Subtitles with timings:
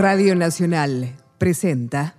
[0.00, 2.14] Radio Nacional presenta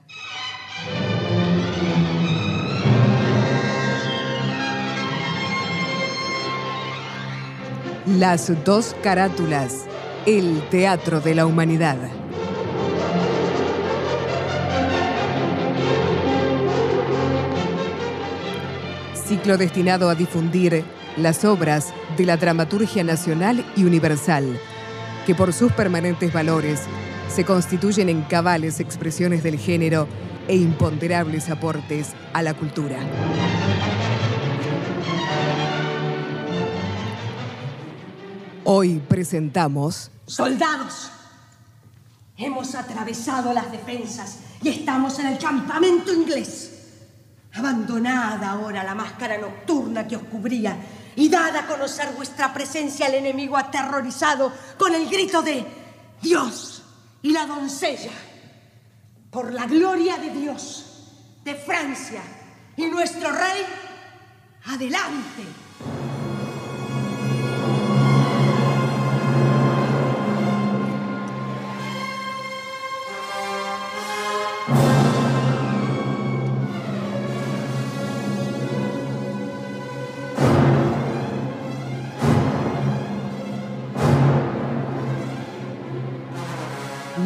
[8.05, 9.85] Las dos carátulas,
[10.27, 11.97] el Teatro de la Humanidad.
[19.25, 20.85] Ciclo destinado a difundir
[21.17, 24.59] las obras de la dramaturgia nacional y universal,
[25.25, 26.81] que por sus permanentes valores
[27.31, 30.05] se constituyen en cabales expresiones del género
[30.49, 32.97] e imponderables aportes a la cultura.
[38.65, 40.11] Hoy presentamos...
[40.25, 41.09] Soldados,
[42.35, 46.79] hemos atravesado las defensas y estamos en el campamento inglés.
[47.53, 50.75] Abandonada ahora la máscara nocturna que os cubría
[51.15, 55.65] y dada a conocer vuestra presencia al enemigo aterrorizado con el grito de
[56.21, 56.80] Dios
[57.21, 58.11] y la doncella,
[59.29, 60.85] por la gloria de Dios,
[61.43, 62.21] de Francia
[62.75, 63.65] y nuestro rey,
[64.65, 65.43] adelante.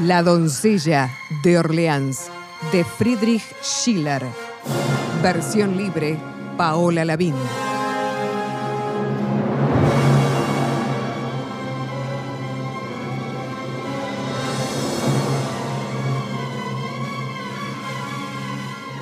[0.06, 1.10] La doncella
[1.42, 2.28] de Orleans,
[2.72, 4.22] de Friedrich Schiller.
[5.24, 6.20] Versión libre,
[6.58, 7.34] Paola Lavín.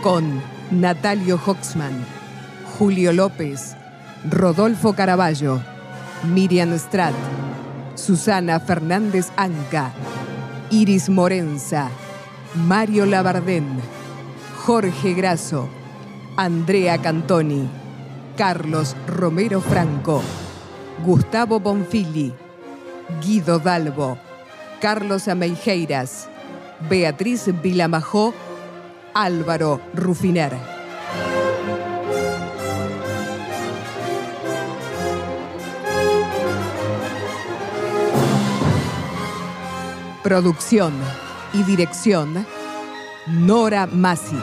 [0.02, 0.42] Con
[0.72, 2.06] Natalio Hoxman,
[2.80, 3.76] Julio López,
[4.30, 5.60] Rodolfo Caraballo,
[6.34, 7.14] Miriam Stratt,
[7.96, 9.92] Susana Fernández Anca,
[10.70, 11.90] Iris Morenza,
[12.56, 13.68] Mario Labardén,
[14.66, 15.68] Jorge Grasso,
[16.38, 17.70] Andrea Cantoni,
[18.38, 20.22] Carlos Romero Franco,
[21.06, 22.34] Gustavo Bonfili,
[23.22, 24.18] Guido Dalbo,
[24.82, 26.28] Carlos Ameijeiras,
[26.90, 28.34] Beatriz Vilamajó,
[29.14, 30.73] Álvaro Rufiner.
[40.24, 40.94] Producción
[41.52, 42.46] y dirección,
[43.28, 44.38] Nora Masi.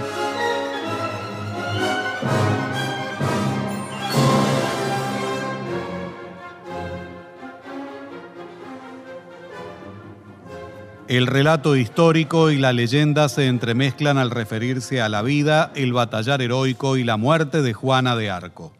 [11.08, 16.42] El relato histórico y la leyenda se entremezclan al referirse a la vida, el batallar
[16.42, 18.74] heroico y la muerte de Juana de Arco.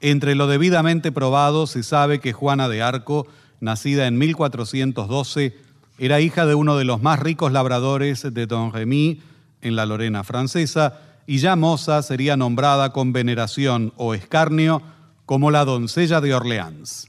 [0.00, 3.26] Entre lo debidamente probado se sabe que Juana de Arco,
[3.58, 5.66] nacida en 1412,
[5.98, 9.20] era hija de uno de los más ricos labradores de Don Remy
[9.60, 14.80] en la Lorena francesa y ya moza sería nombrada con veneración o escarnio
[15.26, 17.08] como la doncella de Orleans.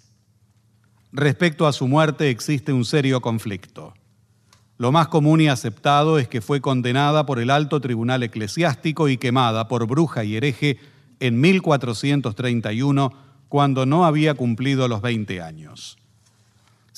[1.12, 3.94] Respecto a su muerte existe un serio conflicto.
[4.78, 9.18] Lo más común y aceptado es que fue condenada por el alto tribunal eclesiástico y
[9.18, 10.80] quemada por bruja y hereje
[11.20, 13.12] en 1431,
[13.50, 15.99] cuando no había cumplido los 20 años.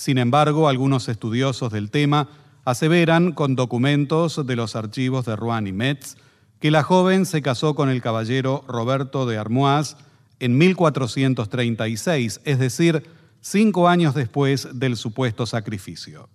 [0.01, 2.27] Sin embargo, algunos estudiosos del tema
[2.65, 6.15] aseveran con documentos de los archivos de Rouen y Metz
[6.59, 9.95] que la joven se casó con el caballero Roberto de Armois
[10.39, 13.03] en 1436, es decir,
[13.41, 16.29] cinco años después del supuesto sacrificio.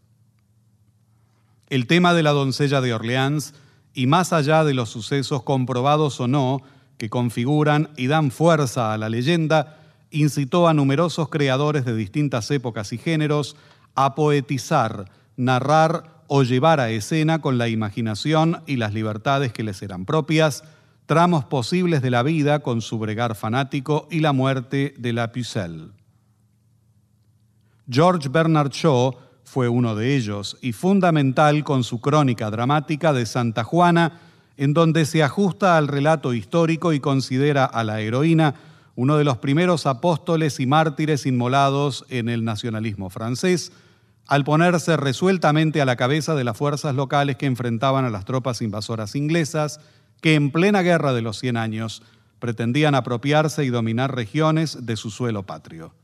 [1.69, 3.53] El tema de la doncella de Orleans,
[3.93, 6.63] y más allá de los sucesos comprobados o no,
[6.99, 12.93] que configuran y dan fuerza a la leyenda, incitó a numerosos creadores de distintas épocas
[12.93, 13.57] y géneros
[13.95, 19.83] a poetizar, narrar o llevar a escena con la imaginación y las libertades que les
[19.83, 20.65] eran propias,
[21.07, 25.91] tramos posibles de la vida con su bregar fanático y la muerte de la Pucelle.
[27.89, 29.15] George Bernard Shaw
[29.45, 34.21] fue uno de ellos y fundamental con su crónica dramática de Santa Juana,
[34.57, 38.55] en donde se ajusta al relato histórico y considera a la heroína
[38.97, 43.71] uno de los primeros apóstoles y mártires inmolados en el nacionalismo francés,
[44.27, 48.63] al ponerse resueltamente a la cabeza de las fuerzas locales que enfrentaban a las tropas
[48.63, 49.81] invasoras inglesas,
[50.21, 52.03] que en plena guerra de los Cien Años
[52.39, 55.95] pretendían apropiarse y dominar regiones de su suelo patrio.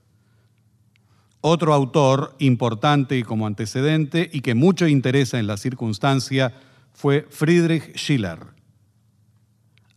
[1.41, 6.55] Otro autor importante y como antecedente y que mucho interesa en la circunstancia
[6.93, 8.39] fue Friedrich Schiller.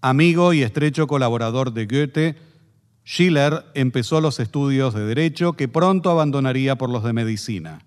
[0.02, 2.36] Amigo y estrecho colaborador de Goethe,
[3.06, 7.86] Schiller empezó los estudios de Derecho que pronto abandonaría por los de Medicina.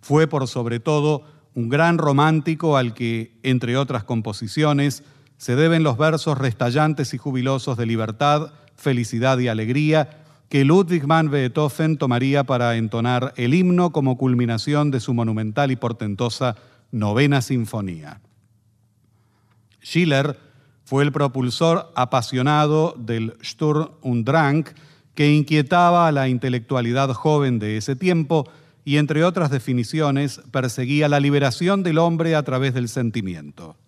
[0.00, 1.24] Fue por sobre todo
[1.54, 5.02] un gran romántico al que, entre otras composiciones,
[5.36, 11.30] se deben los versos restallantes y jubilosos de libertad, felicidad y alegría que Ludwig van
[11.30, 16.56] Beethoven tomaría para entonar el himno como culminación de su monumental y portentosa
[16.90, 18.20] novena sinfonía.
[19.82, 20.38] Schiller
[20.92, 24.66] fue el propulsor apasionado del Sturm und Drang
[25.14, 28.46] que inquietaba a la intelectualidad joven de ese tiempo
[28.84, 33.78] y entre otras definiciones perseguía la liberación del hombre a través del sentimiento.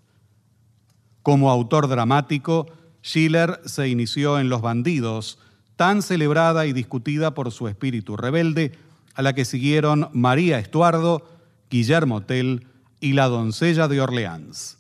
[1.22, 2.68] Como autor dramático,
[3.02, 5.38] Schiller se inició en Los Bandidos,
[5.76, 8.72] tan celebrada y discutida por su espíritu rebelde,
[9.14, 11.28] a la que siguieron María Estuardo,
[11.68, 12.66] Guillermo Tell
[12.98, 14.78] y La doncella de Orleans.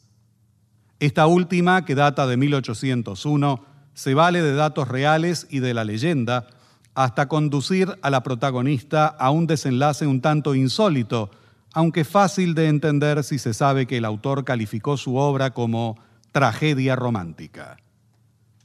[1.04, 3.62] Esta última, que data de 1801,
[3.92, 6.46] se vale de datos reales y de la leyenda,
[6.94, 11.30] hasta conducir a la protagonista a un desenlace un tanto insólito,
[11.74, 15.98] aunque fácil de entender si se sabe que el autor calificó su obra como
[16.32, 17.76] tragedia romántica.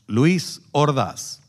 [0.08, 1.42] Luis Ordaz.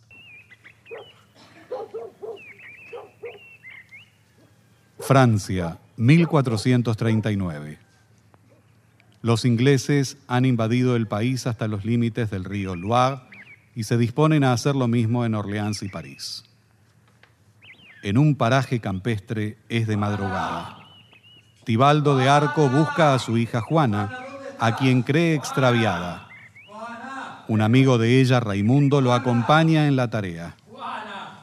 [4.99, 7.90] Francia, 1439.
[9.23, 13.21] Los ingleses han invadido el país hasta los límites del río Loire
[13.75, 16.45] y se disponen a hacer lo mismo en Orleans y París
[18.03, 20.79] en un paraje campestre es de madrugada.
[21.65, 24.11] Tibaldo de Arco busca a su hija Juana,
[24.59, 26.27] a quien cree extraviada.
[27.49, 30.57] Un amigo de ella, Raimundo, lo acompaña en la tarea.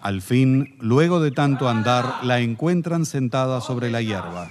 [0.01, 4.49] Al fin, luego de tanto andar, la encuentran sentada sobre la hierba,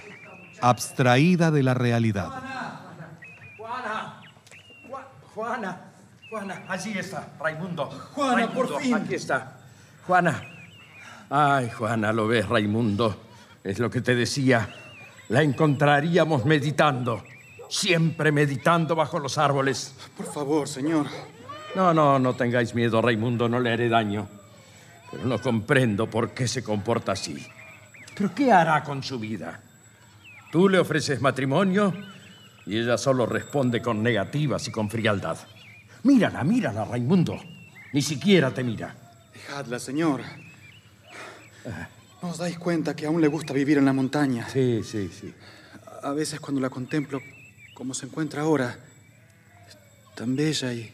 [0.61, 2.31] abstraída de la realidad.
[5.47, 5.79] Juana,
[6.29, 7.87] Juana, allí está, Raimundo.
[8.15, 8.95] Juana, por fin.
[8.95, 9.53] Aquí está.
[10.05, 10.43] Juana,
[11.31, 13.15] Ay, Juana, lo ves, Raimundo.
[13.63, 14.69] Es lo que te decía.
[15.29, 17.23] La encontraríamos meditando.
[17.69, 19.95] Siempre meditando bajo los árboles.
[20.17, 21.07] Por favor, señor.
[21.77, 23.49] No, no, no tengáis miedo, Raimundo.
[23.49, 24.27] No le haré daño.
[25.13, 27.47] Pero no comprendo por qué se comporta así.
[28.17, 29.61] ¿Pero qué hará con su vida?
[30.51, 31.95] Tú le ofreces matrimonio
[32.67, 35.39] y ella solo responde con negativas y con frialdad.
[36.03, 37.41] Mírala, mírala, Raimundo.
[37.93, 38.95] Ni siquiera te mira.
[39.33, 40.23] Dejadla, señor.
[42.21, 44.49] ¿No os dais cuenta que aún le gusta vivir en la montaña?
[44.49, 45.33] Sí, sí, sí.
[46.03, 47.21] A veces cuando la contemplo
[47.75, 48.79] como se encuentra ahora,
[50.15, 50.91] tan bella y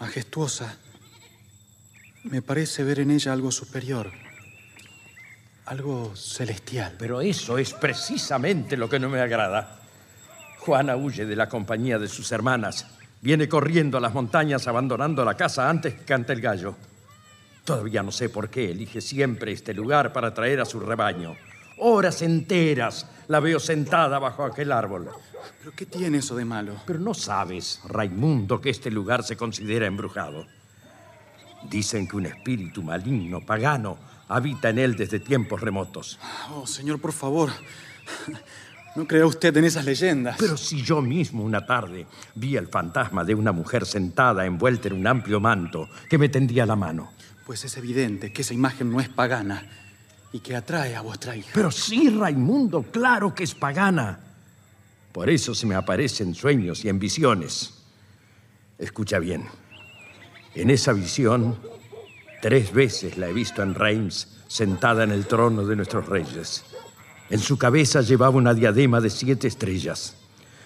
[0.00, 0.76] majestuosa,
[2.24, 4.10] me parece ver en ella algo superior,
[5.66, 6.96] algo celestial.
[6.98, 9.79] Pero eso es precisamente lo que no me agrada.
[10.60, 12.86] Juana huye de la compañía de sus hermanas,
[13.22, 16.76] viene corriendo a las montañas abandonando la casa antes que cante el gallo.
[17.64, 21.34] Todavía no sé por qué elige siempre este lugar para traer a su rebaño.
[21.78, 25.08] Horas enteras la veo sentada bajo aquel árbol.
[25.60, 26.74] ¿Pero qué tiene eso de malo?
[26.86, 30.46] Pero no sabes, Raimundo, que este lugar se considera embrujado.
[31.70, 33.96] Dicen que un espíritu maligno, pagano,
[34.28, 36.18] habita en él desde tiempos remotos.
[36.54, 37.50] Oh, señor, por favor.
[38.96, 40.36] No crea usted en esas leyendas.
[40.38, 44.94] Pero si yo mismo una tarde vi el fantasma de una mujer sentada envuelta en
[44.94, 47.12] un amplio manto que me tendía la mano.
[47.46, 49.66] Pues es evidente que esa imagen no es pagana
[50.32, 51.50] y que atrae a vuestra hija.
[51.54, 54.18] Pero sí, Raimundo, claro que es pagana.
[55.12, 57.74] Por eso se me aparecen sueños y en visiones.
[58.78, 59.44] Escucha bien.
[60.54, 61.56] En esa visión,
[62.42, 66.64] tres veces la he visto en Reims sentada en el trono de nuestros reyes.
[67.30, 70.16] En su cabeza llevaba una diadema de siete estrellas.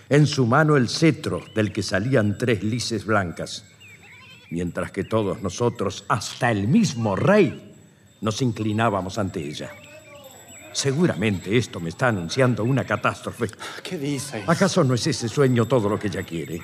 [0.09, 3.67] En su mano el cetro del que salían tres lices blancas.
[4.51, 7.75] Mientras que todos nosotros, hasta el mismo rey,
[8.23, 9.71] nos inclinábamos ante ella.
[10.73, 13.49] Seguramente esto me está anunciando una catástrofe.
[13.83, 14.43] ¿Qué dices?
[14.49, 16.63] ¿Acaso no es ese sueño todo lo que ella quiere?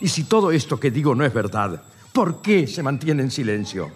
[0.00, 1.82] Y si todo esto que digo no es verdad,
[2.12, 3.92] ¿por qué se mantiene en silencio?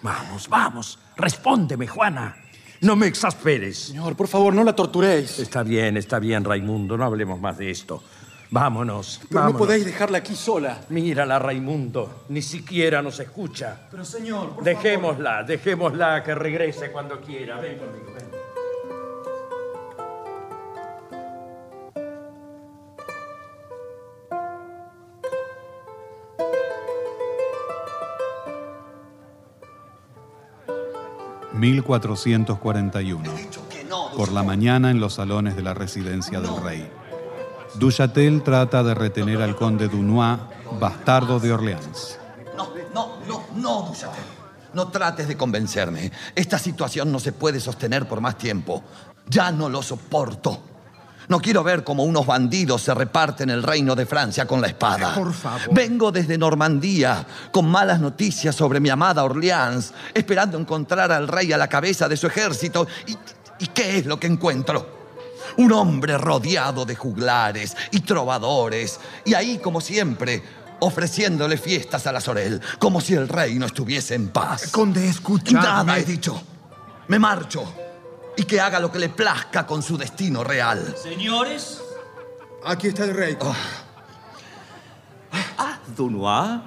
[0.00, 2.36] Vamos, vamos, respóndeme, Juana.
[2.80, 3.78] No me exasperes.
[3.78, 5.38] Señor, por favor, no la torturéis.
[5.38, 8.02] Está bien, está bien, Raimundo, no hablemos más de esto.
[8.50, 9.20] Vámonos.
[9.28, 9.52] Pero vámonos.
[9.52, 10.80] no podéis dejarla aquí sola.
[10.88, 13.88] Mírala, Raimundo, ni siquiera nos escucha.
[13.90, 17.60] Pero, señor, por Dejémosla, dejémosla que regrese cuando quiera.
[17.60, 18.12] Ven conmigo,
[31.72, 33.30] 1441.
[34.16, 36.88] Por la mañana en los salones de la residencia del rey.
[37.74, 40.38] Duchatel trata de retener al conde Dunois,
[40.80, 42.18] bastardo de Orleans.
[42.56, 44.24] No, no, no, no, Duchatel.
[44.74, 46.10] No trates de convencerme.
[46.34, 48.82] Esta situación no se puede sostener por más tiempo.
[49.28, 50.60] Ya no lo soporto.
[51.28, 55.14] No quiero ver cómo unos bandidos se reparten el reino de Francia con la espada.
[55.14, 55.74] Por favor.
[55.74, 61.58] Vengo desde Normandía con malas noticias sobre mi amada Orleans, esperando encontrar al rey a
[61.58, 62.86] la cabeza de su ejército.
[63.06, 63.12] ¿Y,
[63.62, 64.96] y qué es lo que encuentro?
[65.58, 68.98] Un hombre rodeado de juglares y trovadores.
[69.26, 70.42] Y ahí, como siempre,
[70.80, 74.68] ofreciéndole fiestas a la Sorel, como si el rey no estuviese en paz.
[74.68, 75.60] Conde, escuchadme.
[75.60, 76.40] Nada he dicho.
[77.08, 77.64] Me marcho.
[78.38, 80.94] Y que haga lo que le plazca con su destino real.
[80.96, 81.82] Señores,
[82.64, 83.36] Aquí está el rey.
[85.58, 86.60] ah, Dunois.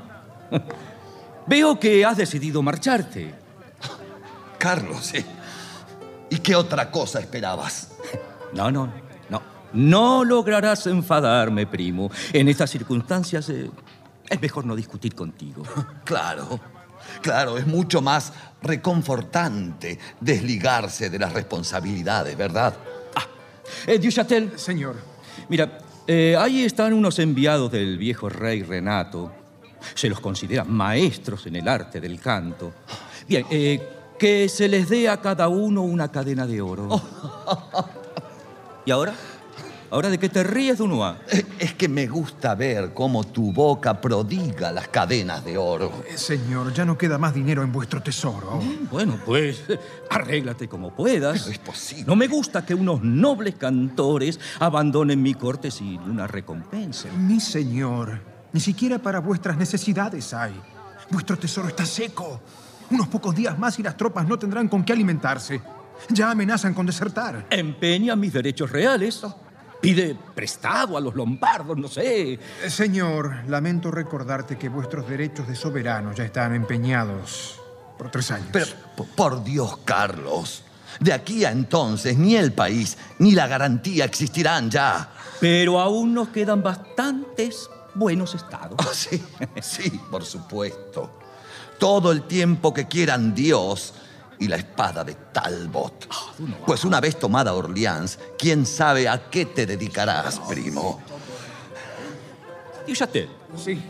[1.47, 3.35] Veo que has decidido marcharte.
[4.57, 5.25] Carlos, ¿sí?
[6.29, 7.89] ¿Y qué otra cosa esperabas?
[8.53, 8.91] No, no,
[9.29, 9.41] no.
[9.73, 12.11] No lograrás enfadarme, primo.
[12.33, 13.71] En estas circunstancias eh,
[14.29, 15.63] es mejor no discutir contigo.
[16.05, 16.59] Claro,
[17.21, 22.75] claro, es mucho más reconfortante desligarse de las responsabilidades, ¿verdad?
[23.87, 24.95] Eh, Duchatel, Señor,
[25.49, 29.31] mira, eh, ahí están unos enviados del viejo rey Renato.
[29.95, 32.73] Se los considera maestros en el arte del canto.
[33.27, 33.79] Bien, eh,
[34.19, 36.89] que se les dé a cada uno una cadena de oro.
[38.85, 39.15] ¿Y ahora?
[39.91, 41.17] ¿Ahora de qué te ríes, Dunois?
[41.31, 45.91] Eh, Es que me gusta ver cómo tu boca prodiga las cadenas de oro.
[46.09, 48.61] eh, señor, ya no queda más dinero en vuestro tesoro.
[48.89, 49.63] Bueno, pues
[50.09, 51.41] arréglate como puedas.
[51.41, 52.05] Pero es posible.
[52.07, 57.09] No me gusta que unos nobles cantores abandonen mi corte sin una recompensa.
[57.17, 58.21] Mi señor,
[58.53, 60.53] ni siquiera para vuestras necesidades hay.
[61.09, 62.39] Vuestro tesoro está seco.
[62.91, 65.61] Unos pocos días más y las tropas no tendrán con qué alimentarse.
[66.09, 67.45] Ya amenazan con desertar.
[67.49, 69.21] Empeña mis derechos reales.
[69.81, 72.33] Pide prestado a los lombardos, no sé.
[72.33, 77.59] Eh, Señor, lamento recordarte que vuestros derechos de soberano ya están empeñados
[77.97, 78.49] por tres años.
[78.51, 78.71] Pero,
[79.15, 80.63] por Dios, Carlos,
[80.99, 85.09] de aquí a entonces ni el país ni la garantía existirán ya.
[85.39, 88.77] Pero aún nos quedan bastantes buenos estados.
[88.79, 89.23] Oh, sí,
[89.61, 91.09] sí, por supuesto.
[91.79, 93.95] Todo el tiempo que quieran Dios
[94.41, 96.09] y la espada de Talbot.
[96.65, 100.99] Pues una vez tomada Orleans, quién sabe a qué te dedicarás, primo.
[102.87, 103.29] Duchatel,
[103.63, 103.81] Sí,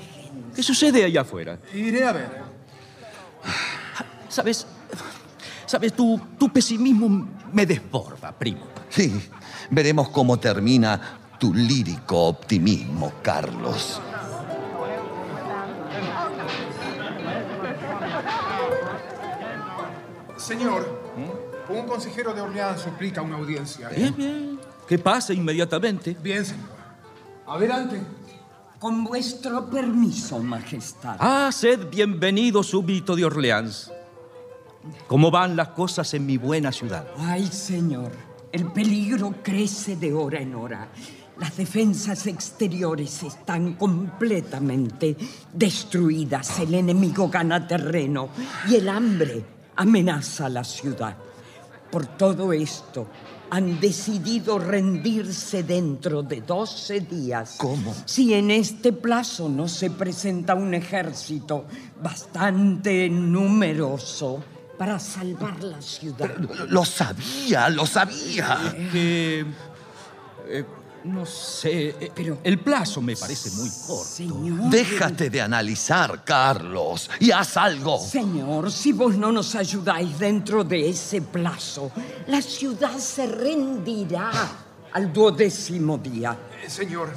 [0.56, 1.58] ¿qué sucede allá afuera?
[1.74, 2.30] iré a ver.
[4.30, 4.68] ¿Sabes?
[5.66, 5.94] ¿Sabes?
[5.94, 8.68] Tu, tu pesimismo me desborda, primo.
[8.90, 9.30] Sí,
[9.70, 14.02] veremos cómo termina tu lírico optimismo, Carlos.
[20.42, 20.84] Señor,
[21.70, 23.90] un consejero de Orleans suplica una audiencia.
[23.90, 24.60] Bien, bien.
[24.88, 26.18] Que pase inmediatamente.
[26.20, 26.68] Bien, señor.
[27.46, 28.02] Adelante.
[28.80, 31.16] Con vuestro permiso, Majestad.
[31.20, 33.92] Ah, sed bienvenido, súbdito de Orleans.
[35.08, 37.06] ¿Cómo van las cosas en mi buena ciudad?
[37.20, 38.12] Ay, señor,
[38.52, 40.90] el peligro crece de hora en hora.
[41.38, 45.16] Las defensas exteriores están completamente
[45.54, 46.60] destruidas.
[46.60, 48.30] El enemigo gana terreno
[48.68, 51.16] y el hambre amenaza la ciudad.
[51.92, 53.08] Por todo esto,
[53.50, 57.56] han decidido rendirse dentro de 12 días.
[57.58, 57.94] ¿Cómo?
[58.06, 61.66] Si en este plazo no se presenta un ejército
[62.02, 64.42] bastante numeroso
[64.78, 66.36] para salvar la ciudad.
[66.70, 68.58] Lo sabía, lo sabía.
[68.92, 69.46] Que.
[70.48, 70.66] eh,
[71.04, 74.04] No sé, eh, pero el plazo me parece muy corto.
[74.04, 74.70] Señor.
[74.70, 78.00] Déjate de analizar, Carlos, y haz algo.
[78.00, 81.92] Señor, si vos no nos ayudáis dentro de ese plazo,
[82.28, 84.32] la ciudad se rendirá
[84.94, 86.38] al duodécimo día.
[86.64, 87.10] Eh, Señor,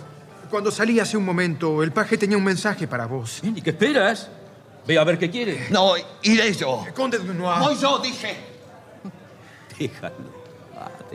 [0.50, 3.40] cuando salí hace un momento, el paje tenía un mensaje para vos.
[3.42, 4.28] ¿Y qué esperas?
[4.86, 5.66] Ve a ver qué quiere.
[5.70, 6.86] No, iré yo.
[6.94, 7.60] Conde de Dunois.
[7.60, 8.36] Voy yo, dije.
[9.78, 10.43] Déjalo.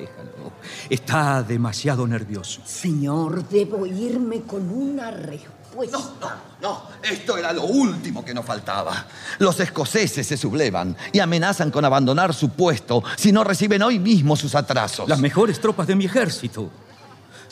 [0.02, 0.52] Déjalo.
[0.90, 2.62] Está demasiado nervioso.
[2.66, 5.98] Señor, debo irme con una respuesta.
[6.20, 6.30] No,
[6.62, 9.06] no, esto era lo último que nos faltaba.
[9.38, 14.36] Los escoceses se sublevan y amenazan con abandonar su puesto si no reciben hoy mismo
[14.36, 15.08] sus atrasos.
[15.08, 16.70] Las mejores tropas de mi ejército.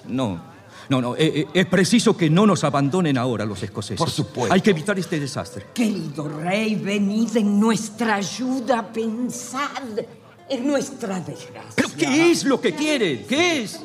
[0.07, 0.41] No,
[0.89, 1.15] no, no.
[1.15, 3.97] eh, eh, es preciso que no nos abandonen ahora los escoceses.
[3.97, 4.53] Por supuesto.
[4.53, 5.67] Hay que evitar este desastre.
[5.73, 9.83] Querido rey, venid en nuestra ayuda, pensad
[10.49, 11.73] en nuestra desgracia.
[11.75, 13.25] ¿Pero qué es lo que quieren?
[13.27, 13.81] ¿Qué es?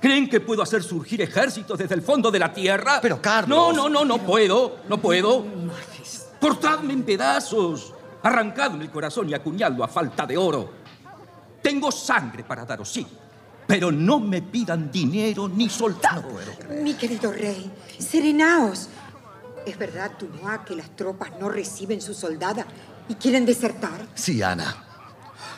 [0.00, 2.98] ¿Creen que puedo hacer surgir ejércitos desde el fondo de la tierra?
[3.00, 3.48] Pero, Carlos.
[3.48, 4.78] No, no, no, no puedo.
[4.88, 5.44] No puedo.
[6.40, 7.94] Cortadme en pedazos.
[8.22, 10.72] Arrancadme el corazón y acuñadlo a falta de oro.
[11.62, 13.06] Tengo sangre para daros, sí.
[13.66, 16.32] Pero no me pidan dinero ni soldados.
[16.82, 18.88] Mi querido rey, serenaos.
[19.64, 22.66] ¿Es verdad, Dunois, que las tropas no reciben su soldada
[23.08, 24.08] y quieren desertar?
[24.14, 24.91] Sí, Ana.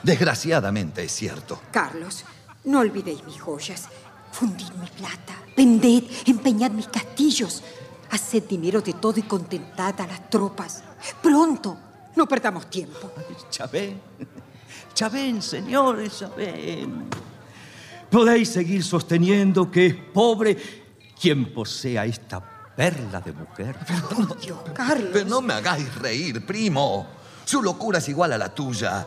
[0.04, 1.60] Desgraciadamente es cierto.
[1.72, 2.24] Carlos,
[2.64, 3.88] no olvidéis mis joyas.
[4.32, 7.62] Fundid mi plata, vended, empeñad mis castillos.
[8.10, 10.82] Haced dinero de todo y contentad a las tropas.
[11.22, 11.78] Pronto,
[12.16, 13.10] no perdamos tiempo.
[13.72, 14.00] Ven.
[14.94, 17.08] Ya ven, señores, ven.
[18.10, 20.56] Podéis seguir sosteniendo que es pobre
[21.20, 22.40] quien posea esta
[22.76, 23.76] perla de mujer.
[24.14, 25.10] Por Dios, Carlos.
[25.12, 27.06] Pero no me hagáis reír, primo.
[27.44, 29.06] Su locura es igual a la tuya.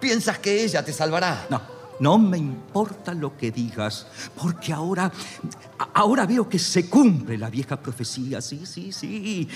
[0.00, 1.46] ¿Piensas que ella te salvará?
[1.50, 1.60] No,
[2.00, 4.06] no me importa lo que digas,
[4.40, 5.10] porque ahora,
[5.94, 9.48] ahora veo que se cumple la vieja profecía, sí, sí, sí,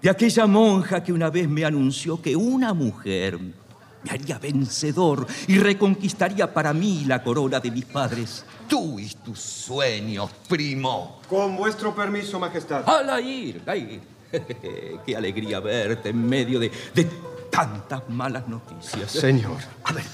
[0.00, 5.58] de aquella monja que una vez me anunció que una mujer me haría vencedor y
[5.58, 8.44] reconquistaría para mí la corona de mis padres.
[8.68, 11.20] Tú y tus sueños, primo.
[11.28, 12.88] Con vuestro permiso, Majestad.
[12.88, 14.00] Alair, Alair,
[15.06, 17.08] qué alegría verte en medio de, de
[17.56, 19.10] tantas malas noticias.
[19.10, 19.56] Señor.
[19.84, 20.04] A ver,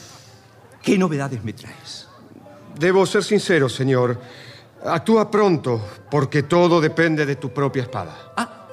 [0.81, 2.07] ¿qué novedades me traes?
[2.79, 4.17] Debo ser sincero, señor.
[4.85, 8.33] Actúa pronto, porque todo depende de tu propia espada.
[8.37, 8.69] Ah,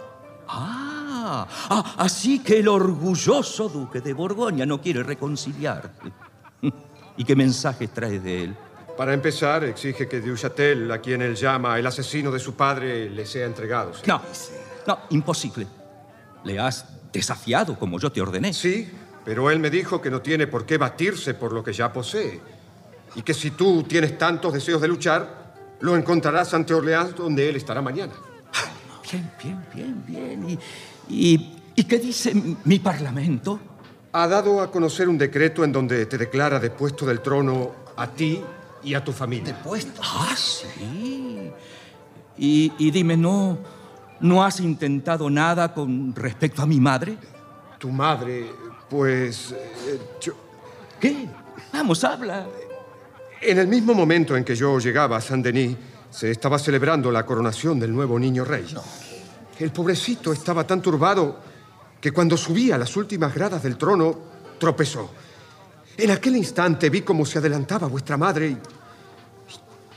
[0.47, 6.11] ah, así que el orgulloso duque de Borgoña no quiere reconciliarte.
[7.17, 8.55] ¿Y qué mensajes trae de él?
[8.95, 13.25] Para empezar, exige que Duchatel, a quien él llama el asesino de su padre, le
[13.25, 13.93] sea entregado.
[13.93, 14.21] señor.
[14.85, 15.65] No, no, imposible.
[16.43, 18.53] Le has desafiado como yo te ordené.
[18.53, 18.89] Sí,
[19.25, 22.39] pero él me dijo que no tiene por qué batirse por lo que ya posee.
[23.15, 27.55] Y que si tú tienes tantos deseos de luchar, lo encontrarás ante Orleans, donde él
[27.55, 28.13] estará mañana.
[29.11, 30.49] Bien, bien, bien, bien.
[30.49, 33.59] ¿Y, y, y qué dice mi parlamento?
[34.11, 38.39] Ha dado a conocer un decreto en donde te declara depuesto del trono a ti
[38.83, 39.59] y a tu familia.
[39.63, 39.99] Puesto.
[40.03, 41.51] Ah, sí.
[42.37, 43.57] Y, y dime, ¿no,
[44.21, 47.17] ¿no has intentado nada con respecto a mi madre?
[47.77, 48.51] Tu madre,
[48.89, 49.51] pues...
[49.51, 50.33] eh, yo-
[50.99, 51.27] ¿Qué?
[51.71, 52.45] Vamos, habla.
[53.41, 55.77] En el mismo momento en que yo llegaba a Saint-Denis,
[56.09, 58.65] se estaba celebrando la coronación del nuevo niño rey.
[59.59, 61.39] El pobrecito estaba tan turbado
[62.01, 64.17] que cuando subía a las últimas gradas del trono,
[64.59, 65.09] tropezó.
[65.97, 68.57] En aquel instante vi cómo se adelantaba vuestra madre y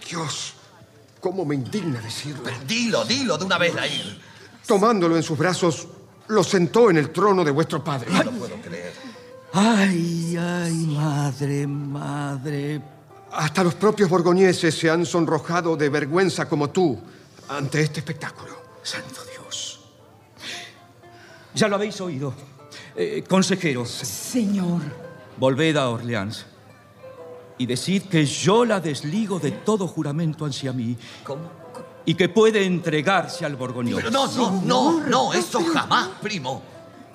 [0.08, 0.54] Dios,
[1.22, 2.42] cómo me indigna decirlo.
[2.66, 4.20] Dilo, dilo de una vez, Lair.
[4.66, 5.87] Tomándolo en sus brazos,
[6.28, 8.11] lo sentó en el trono de vuestro padre.
[8.12, 8.92] No puedo creer.
[9.52, 12.82] Ay, ay, madre, madre.
[13.30, 16.98] Hasta los propios borgoñeses se han sonrojado de vergüenza como tú
[17.48, 18.52] ante este espectáculo.
[18.82, 19.80] Santo Dios.
[21.54, 22.35] Ya lo habéis oído.
[22.96, 24.82] Eh, consejeros, Señor,
[25.38, 26.46] volved a Orleans
[27.62, 30.96] y decid que yo la desligo de todo juramento hacia mí
[32.05, 33.96] y que puede entregarse al borgoñón.
[33.96, 36.61] Pero no, no, no, no, eso jamás, primo.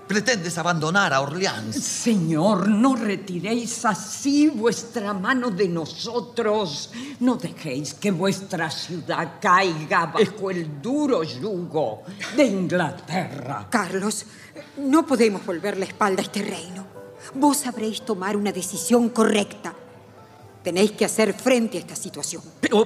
[0.08, 1.76] Pretendes abandonar a Orleans.
[1.76, 6.92] Señor, no retiréis así vuestra mano de nosotros.
[7.20, 12.04] No dejéis que vuestra ciudad caiga bajo el duro yugo
[12.38, 13.68] de Inglaterra.
[13.70, 14.26] Carlos,
[14.78, 16.88] no podemos volver la espalda a este reino.
[17.36, 19.76] Vos sabréis tomar una decisión correcta.
[20.68, 22.44] Tenéis que hacer frente a esta situación.
[22.60, 22.86] Pero,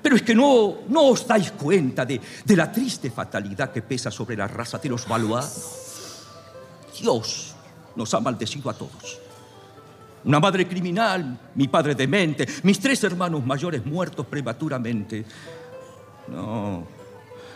[0.00, 4.10] pero es que no, no os dais cuenta de, de la triste fatalidad que pesa
[4.10, 5.44] sobre la raza de los Valois.
[6.98, 7.52] Dios
[7.94, 9.20] nos ha maldecido a todos.
[10.24, 15.26] Una madre criminal, mi padre demente, mis tres hermanos mayores muertos prematuramente.
[16.28, 16.86] No,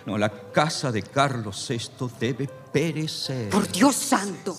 [0.04, 3.48] no, la casa de Carlos VI debe perecer.
[3.48, 4.54] Por Dios santo,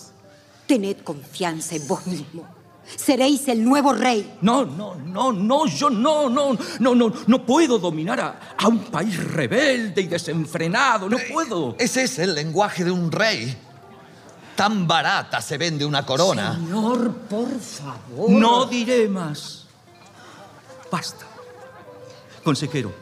[0.66, 2.63] tened confianza en vos mismo.
[2.96, 4.36] Seréis el nuevo rey.
[4.42, 8.80] No, no, no, no, yo no, no, no, no, no puedo dominar a, a un
[8.84, 11.76] país rebelde y desenfrenado, no puedo.
[11.78, 13.56] Ese es el lenguaje de un rey.
[14.54, 16.54] Tan barata se vende una corona.
[16.54, 18.30] Señor, por favor.
[18.30, 19.66] No diré más.
[20.90, 21.26] Basta.
[22.44, 22.92] Consejero.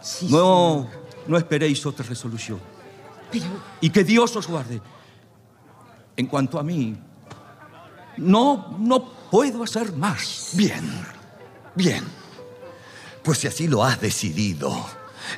[0.00, 0.88] Sí, No,
[1.28, 2.58] no esperéis otra resolución.
[3.30, 3.44] Pero
[3.80, 4.80] Y que Dios os guarde.
[6.16, 6.96] En cuanto a mí,
[8.16, 10.50] no, no puedo hacer más.
[10.54, 10.82] Bien,
[11.74, 12.04] bien.
[13.22, 14.74] Pues si así lo has decidido,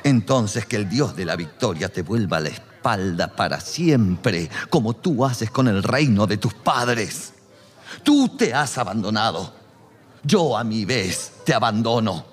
[0.03, 5.25] entonces que el Dios de la victoria te vuelva la espalda para siempre, como tú
[5.25, 7.33] haces con el reino de tus padres.
[8.03, 9.53] Tú te has abandonado.
[10.23, 12.25] Yo a mi vez te abandono.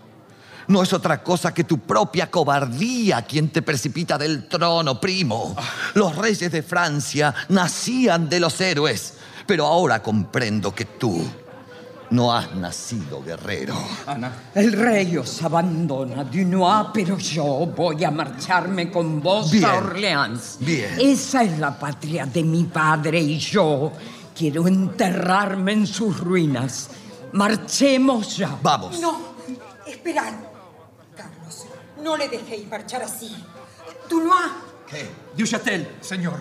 [0.68, 5.54] No es otra cosa que tu propia cobardía quien te precipita del trono, primo.
[5.94, 9.14] Los reyes de Francia nacían de los héroes,
[9.46, 11.22] pero ahora comprendo que tú
[12.10, 13.74] no has nacido guerrero.
[14.54, 19.64] El rey os abandona, Dunois, pero yo voy a marcharme con vos Bien.
[19.64, 20.58] a Orleans.
[20.60, 20.94] Bien.
[21.00, 23.92] Esa es la patria de mi padre y yo
[24.36, 26.90] quiero enterrarme en sus ruinas.
[27.32, 28.58] Marchemos ya.
[28.62, 29.00] Vamos.
[29.00, 29.18] No,
[29.86, 30.34] esperad.
[31.16, 31.64] Carlos,
[32.02, 33.34] no le dejéis marchar así.
[34.08, 34.52] Dunois,
[34.86, 35.08] ¿Qué?
[35.34, 36.38] Duchatel, Señor,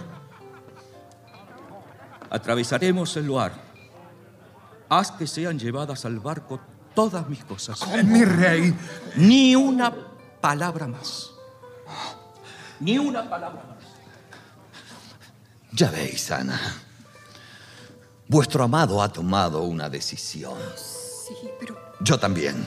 [2.31, 3.53] atravesaremos el Loire.
[4.89, 6.59] Haz que sean llevadas al barco
[6.95, 7.79] todas mis cosas.
[8.03, 8.73] mi rey.
[9.15, 9.93] Ni una
[10.41, 11.29] palabra más.
[12.79, 13.77] Ni una palabra más.
[15.73, 16.59] Ya veis, Ana.
[18.27, 20.57] Vuestro amado ha tomado una decisión.
[20.75, 22.65] sí, pero Yo también.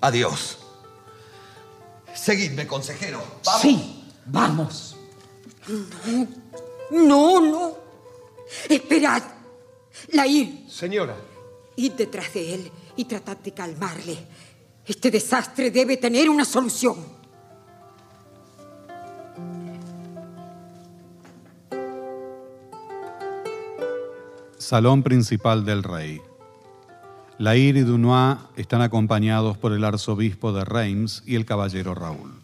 [0.00, 0.58] Adiós.
[2.14, 3.22] Seguidme, consejero.
[3.44, 3.60] Vamos.
[3.60, 4.96] Sí, vamos.
[6.90, 7.76] No, no.
[8.68, 9.22] Esperad.
[10.12, 11.16] Laír, Señora,
[11.76, 14.18] id detrás de él y tratad de calmarle.
[14.84, 16.96] Este desastre debe tener una solución.
[24.58, 26.20] Salón principal del rey.
[27.38, 32.35] Lair y Dunois están acompañados por el arzobispo de Reims y el caballero Raúl.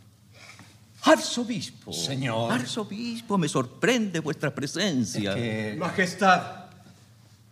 [1.04, 1.92] Arzobispo.
[1.92, 2.52] Señor.
[2.52, 5.34] Arzobispo, me sorprende vuestra presencia.
[5.76, 6.66] Majestad,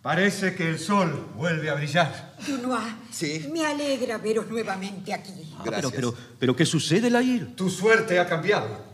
[0.02, 2.34] parece que el sol vuelve a brillar.
[2.46, 3.48] Dunois, Sí.
[3.52, 5.32] me alegra veros nuevamente aquí.
[5.58, 7.54] Ah, pero, pero, pero, ¿qué sucede, Lair?
[7.56, 8.88] tu suerte ha cambiado.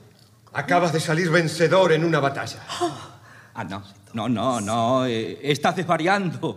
[0.52, 2.62] Acabas de salir vencedor en una batalla.
[3.54, 3.82] Ah, no,
[4.14, 6.56] no, no, no, eh, estás desvariando.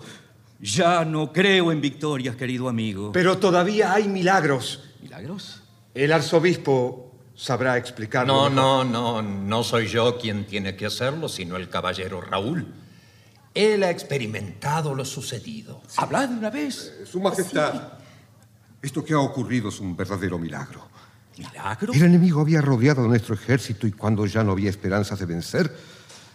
[0.62, 3.12] Ya no creo en victorias, querido amigo.
[3.14, 4.84] Pero todavía hay milagros.
[5.02, 5.62] ¿Milagros?
[5.94, 7.09] El arzobispo
[7.40, 8.50] sabrá explicarlo.
[8.50, 8.86] No, mejor.
[8.86, 12.68] no, no, no soy yo quien tiene que hacerlo, sino el caballero Raúl.
[13.54, 15.82] Él ha experimentado lo sucedido.
[15.98, 16.94] Hablad de una vez.
[17.10, 17.94] Su Majestad,
[18.82, 20.88] esto que ha ocurrido es un verdadero milagro.
[21.38, 21.94] ¿Milagro?
[21.94, 25.74] El enemigo había rodeado nuestro ejército y cuando ya no había esperanzas de vencer,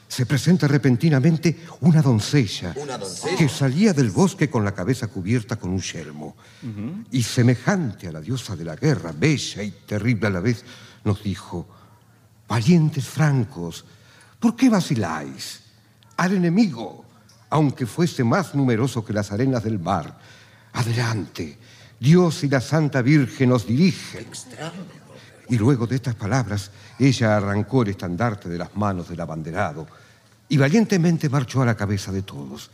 [0.09, 3.37] se presenta repentinamente una doncella, ¿Una doncella?
[3.37, 6.37] que salía del bosque con la cabeza cubierta con un yelmo.
[7.11, 10.65] Y semejante a la diosa de la guerra, bella y terrible a la vez,
[11.05, 11.67] nos dijo,
[12.49, 13.85] valientes francos,
[14.41, 15.61] ¿por qué vaciláis?
[16.17, 17.05] Al enemigo,
[17.51, 20.19] aunque fuese más numeroso que las arenas del mar,
[20.73, 21.59] adelante,
[22.01, 24.27] Dios y la Santa Virgen os dirigen.
[25.49, 29.87] Y luego de estas palabras, ella arrancó el estandarte de las manos del abanderado
[30.49, 32.71] y valientemente marchó a la cabeza de todos.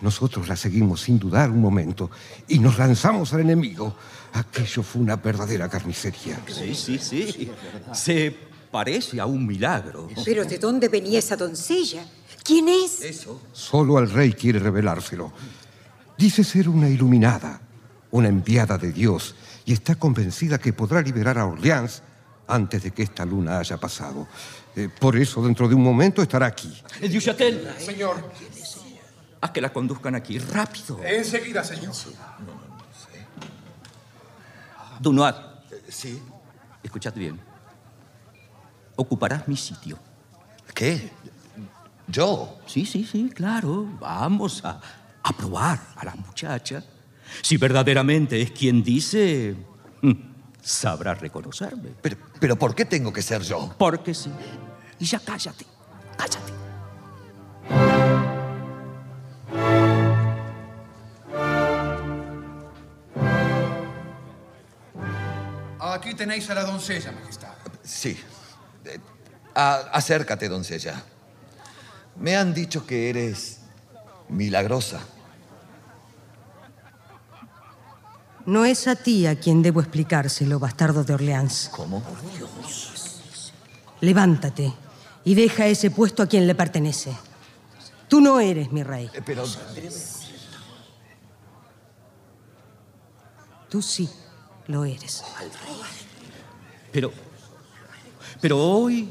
[0.00, 2.10] Nosotros la seguimos sin dudar un momento
[2.48, 3.96] y nos lanzamos al enemigo.
[4.36, 6.38] Aquello fue una verdadera carnicería.
[6.46, 7.50] Sí, sí, sí.
[7.94, 8.36] Se
[8.70, 10.08] parece a un milagro.
[10.26, 12.04] Pero ¿de dónde venía esa doncella?
[12.44, 13.00] ¿Quién es?
[13.00, 13.40] Eso.
[13.52, 15.32] Solo al rey quiere revelárselo.
[16.18, 17.62] Dice ser una iluminada,
[18.10, 22.02] una enviada de Dios, y está convencida que podrá liberar a Orleans
[22.46, 24.28] antes de que esta luna haya pasado.
[24.76, 26.72] Eh, por eso, dentro de un momento estará aquí.
[27.00, 28.30] El Duchatel, Señor,
[29.40, 31.00] haz que la conduzcan aquí, rápido.
[31.02, 31.94] enseguida, señor.
[35.00, 35.34] Dunois,
[35.88, 36.22] Sí.
[36.82, 37.38] escuchad bien.
[38.96, 39.98] Ocuparás mi sitio.
[40.74, 41.10] ¿Qué?
[42.08, 42.58] ¿Yo?
[42.66, 43.86] Sí, sí, sí, claro.
[44.00, 44.80] Vamos a,
[45.22, 46.82] a probar a la muchacha.
[47.42, 49.56] Si verdaderamente es quien dice,
[50.02, 50.12] mm,
[50.62, 51.90] sabrá reconocerme.
[52.00, 53.74] Pero, pero ¿por qué tengo que ser yo?
[53.76, 54.30] Porque sí.
[54.98, 55.66] Y ya cállate,
[56.16, 56.52] cállate.
[66.06, 67.48] Aquí tenéis a la doncella, Majestad.
[67.82, 68.16] Sí.
[68.84, 69.00] Eh,
[69.56, 71.02] a- acércate, doncella.
[72.20, 73.58] Me han dicho que eres
[74.28, 75.00] milagrosa.
[78.46, 81.70] No es a ti a quien debo explicárselo, bastardo de Orleans.
[81.72, 82.00] ¿Cómo?
[84.00, 84.72] Levántate
[85.24, 87.16] y deja ese puesto a quien le pertenece.
[88.06, 89.10] Tú no eres mi rey.
[89.12, 89.42] Eh, Pero
[93.68, 94.08] Tú sí
[94.68, 95.22] lo eres.
[96.92, 97.12] Pero.
[98.40, 99.08] Pero hoy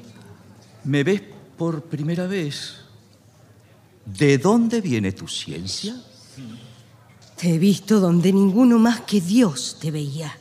[0.84, 1.22] me ves
[1.58, 2.76] por primera vez.
[4.06, 5.96] ¿De dónde viene tu ciencia?
[7.38, 10.32] Te he visto donde ninguno más que Dios te veía.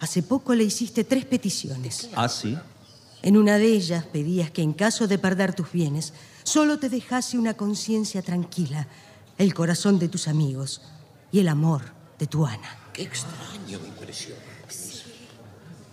[0.00, 2.10] Hace poco le hiciste tres peticiones.
[2.14, 2.56] Ah, sí.
[3.22, 6.12] En una de ellas pedías que en caso de perder tus bienes,
[6.44, 8.86] solo te dejase una conciencia tranquila,
[9.38, 10.82] el corazón de tus amigos
[11.32, 11.82] y el amor
[12.18, 12.87] de tu Ana.
[12.98, 14.36] Qué extraño impresión.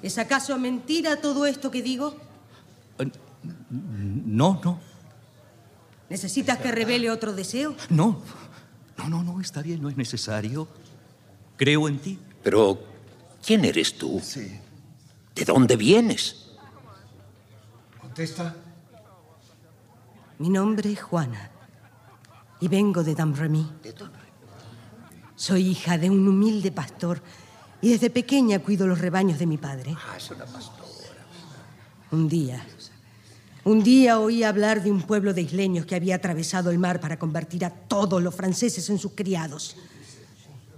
[0.01, 2.17] ¿Es acaso mentira todo esto que digo?
[3.69, 4.79] No, no,
[6.09, 7.75] ¿Necesitas que revele otro deseo?
[7.91, 8.23] no.
[8.97, 10.67] No, no, no, está bien, no es necesario.
[11.57, 12.17] Creo en ti.
[12.41, 12.79] Pero,
[13.45, 14.19] ¿quién eres tú?
[15.35, 16.53] ¿De dónde vienes?
[18.01, 18.55] Contesta.
[20.39, 21.51] Mi nombre es Juana
[22.59, 23.69] y vengo de Damremy.
[25.35, 27.21] Soy hija de un humilde pastor
[27.81, 29.95] y desde pequeña cuido los rebaños de mi padre.
[29.95, 30.85] Ah, es una pastora.
[32.11, 32.65] Un día,
[33.65, 37.17] un día oí hablar de un pueblo de isleños que había atravesado el mar para
[37.17, 39.75] convertir a todos los franceses en sus criados.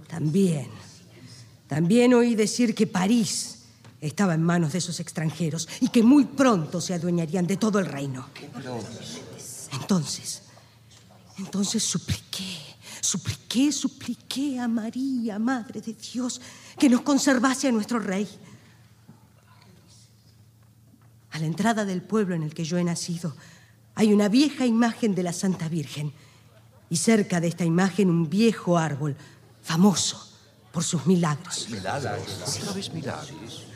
[0.08, 0.68] También,
[1.66, 3.58] también oí decir que París
[4.00, 7.86] estaba en manos de esos extranjeros y que muy pronto se adueñarían de todo el
[7.86, 8.28] reino.
[9.72, 10.42] Entonces,
[11.36, 12.56] entonces supliqué,
[13.00, 16.40] supliqué, supliqué a María, Madre de Dios,
[16.78, 18.28] que nos conservase a nuestro rey.
[21.30, 23.34] A la entrada del pueblo en el que yo he nacido
[23.98, 26.12] hay una vieja imagen de la Santa Virgen
[26.88, 29.16] y cerca de esta imagen un viejo árbol
[29.60, 30.24] famoso
[30.70, 31.66] por sus milagros.
[31.66, 33.66] Otra vez milagros.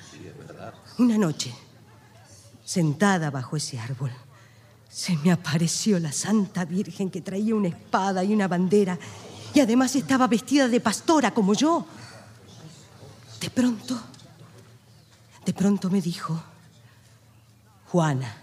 [0.98, 1.52] Una noche,
[2.64, 4.12] sentada bajo ese árbol,
[4.92, 8.98] se me apareció la Santa Virgen que traía una espada y una bandera
[9.55, 11.87] y además estaba vestida de pastora como yo.
[13.40, 13.98] De pronto,
[15.46, 16.38] de pronto me dijo,
[17.88, 18.37] Juana,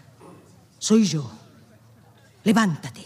[0.79, 1.31] soy yo.
[2.43, 3.05] Levántate,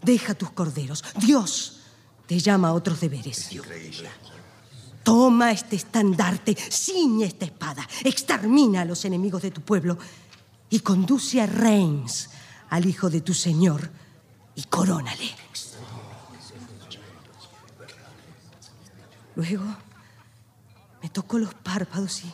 [0.00, 1.02] deja tus corderos.
[1.16, 1.80] Dios
[2.28, 3.50] te llama a otros deberes.
[3.52, 4.08] Increíble.
[5.02, 9.98] Toma este estandarte, ciñe esta espada, extermina a los enemigos de tu pueblo
[10.70, 12.28] y conduce a Reims,
[12.70, 13.90] al hijo de tu señor,
[14.54, 15.30] y corónale.
[19.36, 19.64] Luego
[21.00, 22.32] me tocó los párpados y,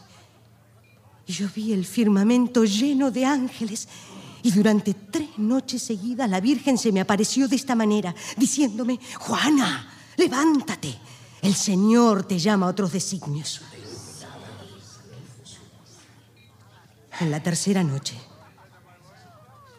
[1.27, 3.89] y yo vi el firmamento lleno de ángeles.
[4.43, 9.91] Y durante tres noches seguidas la Virgen se me apareció de esta manera, diciéndome, Juana,
[10.17, 10.99] levántate,
[11.43, 13.61] el Señor te llama a otros designios.
[17.21, 18.19] En la tercera noche,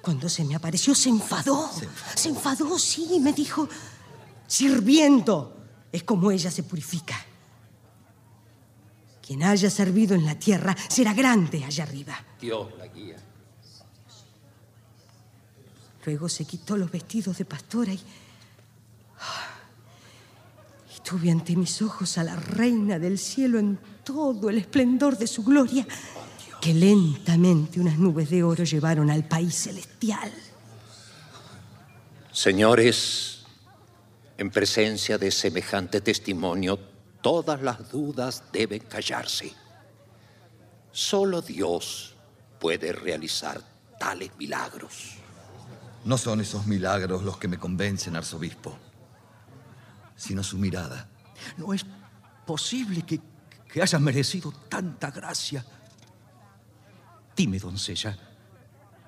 [0.06, 1.68] cuando se me apareció, se enfadó.
[2.14, 3.68] Se enfadó, sí, y me dijo,
[4.46, 5.58] sirviendo
[5.92, 7.16] es como ella se purifica.
[9.26, 12.24] Quien haya servido en la tierra será grande allá arriba.
[12.40, 13.16] Dios la guía.
[16.06, 18.00] Luego se quitó los vestidos de pastora y...
[20.96, 25.26] Y tuve ante mis ojos a la reina del cielo en todo el esplendor de
[25.26, 25.88] su gloria,
[26.66, 30.34] que lentamente unas nubes de oro llevaron al país celestial.
[32.32, 33.44] Señores,
[34.36, 36.80] en presencia de semejante testimonio,
[37.22, 39.54] todas las dudas deben callarse.
[40.92, 42.16] Solo Dios
[42.60, 43.62] puede realizar
[44.00, 45.18] tales milagros.
[46.04, 48.76] No son esos milagros los que me convencen, arzobispo,
[50.16, 51.08] sino su mirada.
[51.58, 51.86] No es
[52.44, 53.22] posible que,
[53.72, 55.64] que hayas merecido tanta gracia.
[57.36, 58.18] Dime, doncella,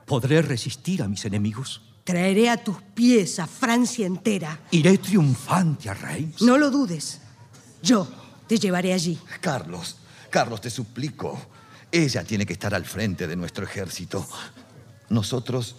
[0.06, 1.82] ¿podré resistir a mis enemigos?
[2.04, 4.60] Traeré a tus pies a Francia entera.
[4.72, 6.42] ¿Iré triunfante a Reims?
[6.42, 7.20] No lo dudes.
[7.82, 8.08] Yo
[8.48, 9.20] te llevaré allí.
[9.42, 9.98] Carlos,
[10.30, 11.38] Carlos, te suplico.
[11.92, 14.28] Ella tiene que estar al frente de nuestro ejército.
[15.10, 15.76] Nosotros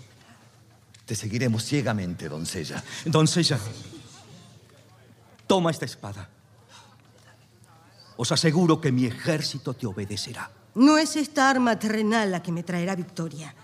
[1.05, 2.83] te seguiremos ciegamente, doncella.
[3.05, 3.59] Doncella,
[5.47, 6.29] toma esta espada.
[8.17, 10.51] Os aseguro que mi ejército te obedecerá.
[10.79, 13.55] No es esta arma terrenal la que me traerá victoria.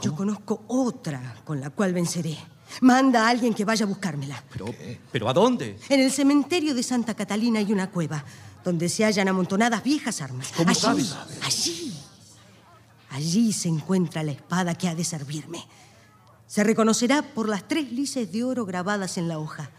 [0.00, 2.38] Yo conozco otra con la cual venceré.
[2.80, 4.42] Manda a alguien que vaya a buscármela.
[4.52, 4.66] Pero,
[5.10, 5.76] ¿pero a dónde?
[5.88, 8.24] En el cementerio de Santa Catalina hay una cueva
[8.62, 10.52] donde se hallan amontonadas viejas armas.
[10.56, 11.16] ¿Cómo allí, sabes?
[11.42, 11.94] Allí.
[13.10, 15.66] Allí se encuentra la espada que ha de servirme.
[16.46, 19.70] Se reconocerá por las tres lices de oro grabadas en la hoja.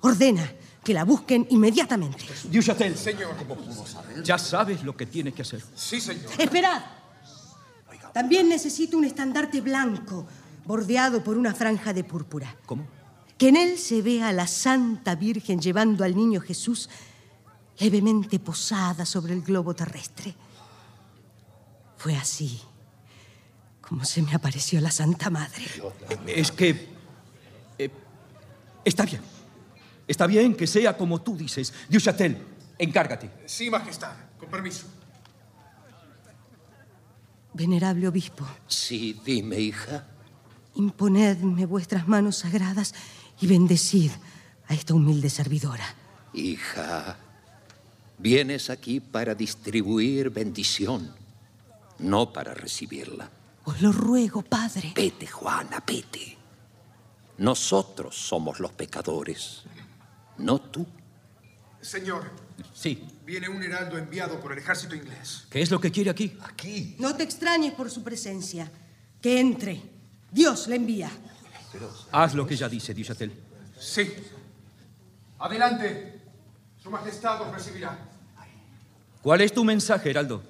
[0.00, 0.52] Ordena
[0.84, 2.24] que la busquen inmediatamente.
[2.44, 4.22] Duchatel, Señor, ¿cómo pudo saber?
[4.22, 5.62] ya sabes lo que tienes que hacer.
[5.74, 6.30] Sí, señor.
[6.38, 6.82] Esperad.
[8.12, 10.26] También necesito un estandarte blanco,
[10.64, 12.56] bordeado por una franja de púrpura.
[12.66, 12.86] ¿Cómo?
[13.36, 16.88] Que en él se vea a la Santa Virgen llevando al niño Jesús
[17.78, 20.34] levemente posada sobre el globo terrestre.
[21.96, 22.60] Fue así
[23.80, 25.64] como se me apareció la Santa Madre.
[26.26, 26.88] Es que...
[27.78, 27.90] eh,
[28.84, 29.20] está bien.
[30.08, 31.72] Está bien que sea como tú dices.
[31.88, 32.36] Duchatel,
[32.78, 33.30] encárgate.
[33.46, 34.12] Sí, Majestad.
[34.38, 34.86] Con permiso.
[37.54, 40.06] Venerable obispo, Sí, dime, hija.
[40.74, 42.94] imponedme vuestras manos sagradas
[43.40, 44.12] y bendecid
[44.68, 45.84] a esta humilde servidora.
[46.34, 47.16] Hija,
[48.18, 51.12] vienes aquí para distribuir bendición,
[51.98, 53.28] no para recibirla.
[53.64, 54.92] Os lo ruego, padre.
[54.94, 56.36] Vete, Juana, vete.
[57.38, 59.64] Nosotros somos los pecadores,
[60.38, 60.86] no tú.
[61.80, 62.30] Señor,
[62.74, 63.06] Sí.
[63.24, 65.44] viene un heraldo enviado por el ejército inglés.
[65.50, 66.36] ¿Qué es lo que quiere aquí?
[66.42, 66.96] Aquí.
[66.98, 68.70] No te extrañes por su presencia.
[69.20, 69.82] Que entre.
[70.30, 71.10] Dios le envía.
[72.12, 73.32] Haz lo que ella dice, Duchatel.
[73.78, 74.12] Sí.
[75.38, 76.20] Adelante.
[76.82, 77.96] Su Majestad os recibirá.
[79.22, 80.42] ¿Cuál es tu mensaje, Heraldo?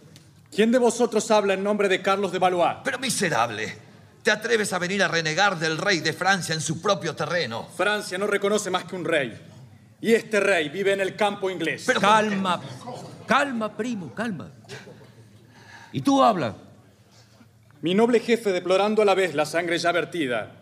[0.54, 2.76] ¿Quién de vosotros habla en nombre de Carlos de Valois?
[2.84, 3.76] Pero miserable,
[4.22, 7.68] ¿te atreves a venir a renegar del rey de Francia en su propio terreno?
[7.76, 9.38] Francia no reconoce más que un rey.
[10.00, 11.84] Y este rey vive en el campo inglés.
[11.86, 12.60] Pero calma,
[13.26, 14.50] calma, primo, calma.
[15.92, 16.54] ¿Y tú habla?
[17.80, 20.52] Mi noble jefe, deplorando a la vez la sangre ya vertida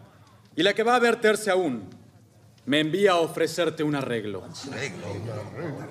[0.55, 1.89] y la que va a verterse aún,
[2.65, 4.43] me envía a ofrecerte un arreglo.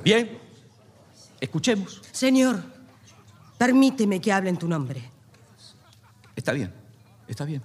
[0.04, 0.40] Bien,
[1.40, 2.02] escuchemos.
[2.12, 2.62] Señor,
[3.58, 5.02] permíteme que hable en tu nombre.
[6.36, 6.72] Está bien,
[7.28, 7.62] está bien.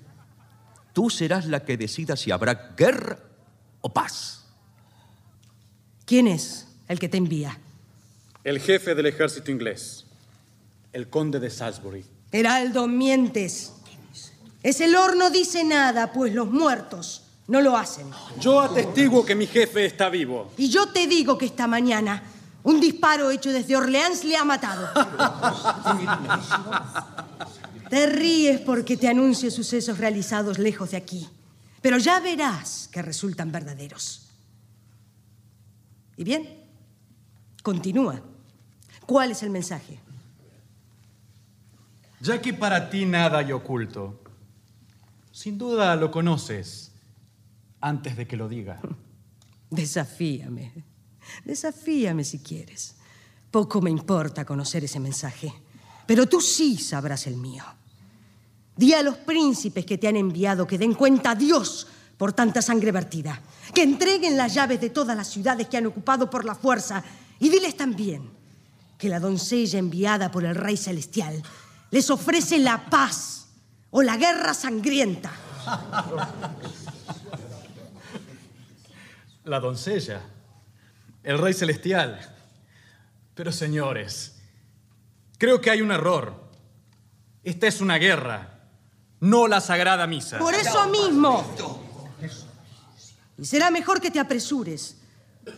[0.92, 3.18] Tú serás la que decida si habrá guerra
[3.80, 4.39] o paz.
[6.10, 7.56] ¿Quién es el que te envía?
[8.42, 10.06] El jefe del ejército inglés,
[10.92, 12.04] el conde de Salisbury.
[12.32, 13.74] Heraldo, mientes.
[14.64, 18.08] Ese lord no dice nada, pues los muertos no lo hacen.
[18.40, 20.50] Yo atestiguo que mi jefe está vivo.
[20.56, 22.24] Y yo te digo que esta mañana
[22.64, 24.88] un disparo hecho desde Orleans le ha matado.
[27.88, 31.28] te ríes porque te anuncio sucesos realizados lejos de aquí,
[31.80, 34.26] pero ya verás que resultan verdaderos.
[36.20, 36.46] Y bien,
[37.62, 38.20] continúa.
[39.06, 39.98] ¿Cuál es el mensaje?
[42.20, 44.20] Ya que para ti nada hay oculto,
[45.32, 46.92] sin duda lo conoces
[47.80, 48.82] antes de que lo diga.
[49.70, 50.84] Desafíame.
[51.42, 52.96] Desafíame si quieres.
[53.50, 55.50] Poco me importa conocer ese mensaje,
[56.04, 57.64] pero tú sí sabrás el mío.
[58.76, 61.86] Di a los príncipes que te han enviado que den cuenta a Dios
[62.18, 63.40] por tanta sangre vertida,
[63.72, 67.02] que entreguen las llaves de todas las ciudades que han ocupado por la fuerza
[67.38, 68.30] y diles también
[68.98, 71.42] que la doncella enviada por el Rey Celestial
[71.90, 73.48] les ofrece la paz
[73.90, 75.32] o la guerra sangrienta.
[79.44, 80.20] La doncella,
[81.22, 82.20] el rey celestial.
[83.34, 84.40] Pero señores,
[85.38, 86.50] creo que hay un error.
[87.42, 88.60] Esta es una guerra,
[89.20, 90.38] no la sagrada misa.
[90.38, 91.44] Por eso mismo.
[93.40, 94.96] Y será mejor que te apresures,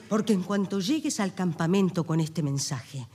[0.09, 3.09] porque en cuanto llegues al campamento con este mensaje,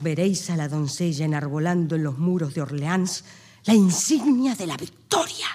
[0.00, 3.24] veréis a la doncella enarbolando en los muros de Orleans
[3.64, 5.46] la insignia de la victoria.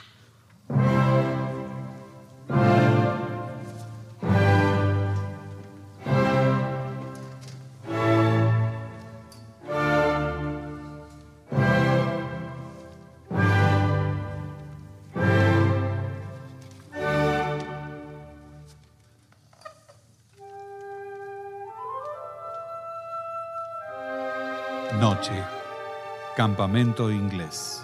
[26.48, 27.82] Campamento inglés.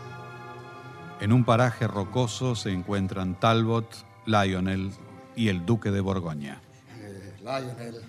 [1.19, 3.93] En un paraje rocoso se encuentran Talbot,
[4.25, 4.93] Lionel
[5.35, 6.61] y el duque de Borgoña.
[6.97, 8.01] Eh, Lionel.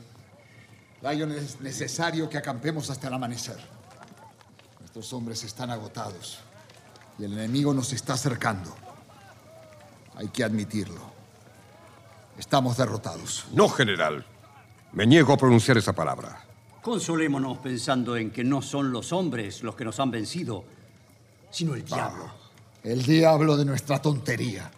[1.03, 3.57] Lionel, es necesario que acampemos hasta el amanecer.
[4.79, 6.39] Nuestros hombres están agotados
[7.19, 8.73] y el enemigo nos está acercando.
[10.15, 11.01] Hay que admitirlo.
[12.39, 13.47] Estamos derrotados.
[13.53, 14.25] No, general.
[14.93, 16.45] Me niego a pronunciar esa palabra.
[16.85, 20.65] Consolémonos pensando en que no son los hombres los que nos han vencido,
[21.51, 22.31] sino el diablo.
[22.83, 24.71] El diablo de nuestra tontería.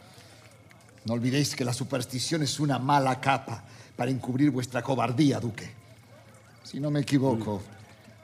[1.04, 3.64] No olvidéis que la superstición es una mala capa
[3.96, 5.68] para encubrir vuestra cobardía, duque.
[6.62, 7.60] Si no me equivoco,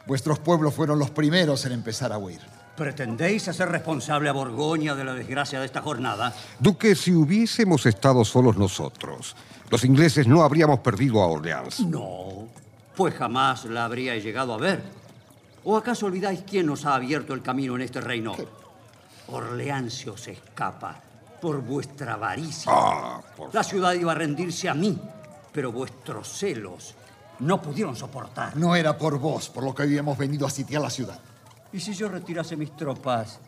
[0.06, 2.40] Vuestros pueblos fueron los primeros en empezar a huir.
[2.76, 6.34] ¿Pretendéis hacer responsable a Borgoña de la desgracia de esta jornada?
[6.58, 9.36] Duque, si hubiésemos estado solos nosotros,
[9.70, 11.80] los ingleses no habríamos perdido a Orleans.
[11.80, 12.48] No,
[12.96, 14.82] pues jamás la habría llegado a ver.
[15.64, 18.34] ¿O acaso olvidáis quién nos ha abierto el camino en este reino?
[19.28, 21.00] Orleans se os escapa
[21.40, 22.70] por vuestra avaricia.
[22.74, 23.20] Ah,
[23.52, 24.98] La ciudad iba a rendirse a mí,
[25.52, 26.94] pero vuestros celos
[27.40, 28.56] no pudieron soportar.
[28.56, 31.18] No era por vos por lo que habíamos venido a sitiar la ciudad.
[31.72, 33.40] ¿Y si yo retirase mis tropas,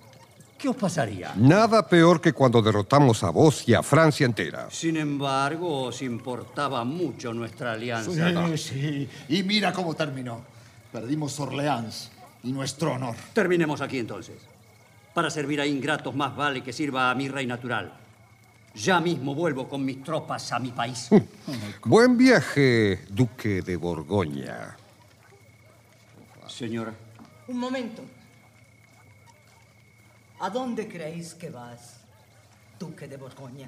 [0.64, 1.34] qué os pasaría?
[1.36, 4.70] Nada peor que cuando derrotamos a vos y a Francia entera.
[4.70, 8.56] Sin embargo, os importaba mucho nuestra alianza.
[8.56, 9.08] Sí, sí.
[9.28, 10.40] Y mira cómo terminó.
[10.90, 12.10] Perdimos Orleans
[12.44, 13.14] y nuestro honor.
[13.34, 14.36] Terminemos aquí entonces.
[15.12, 17.92] Para servir a ingratos más vale que sirva a mi rey natural.
[18.74, 21.10] Ya mismo vuelvo con mis tropas a mi país.
[21.84, 24.78] Buen viaje, Duque de Borgoña.
[26.48, 26.94] Señora.
[27.48, 28.02] Un momento.
[30.44, 31.96] ¿A dónde creéis que vas,
[32.78, 33.66] Duque de Borgoña?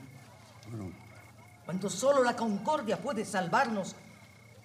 [1.65, 3.97] Cuando solo la concordia puede salvarnos,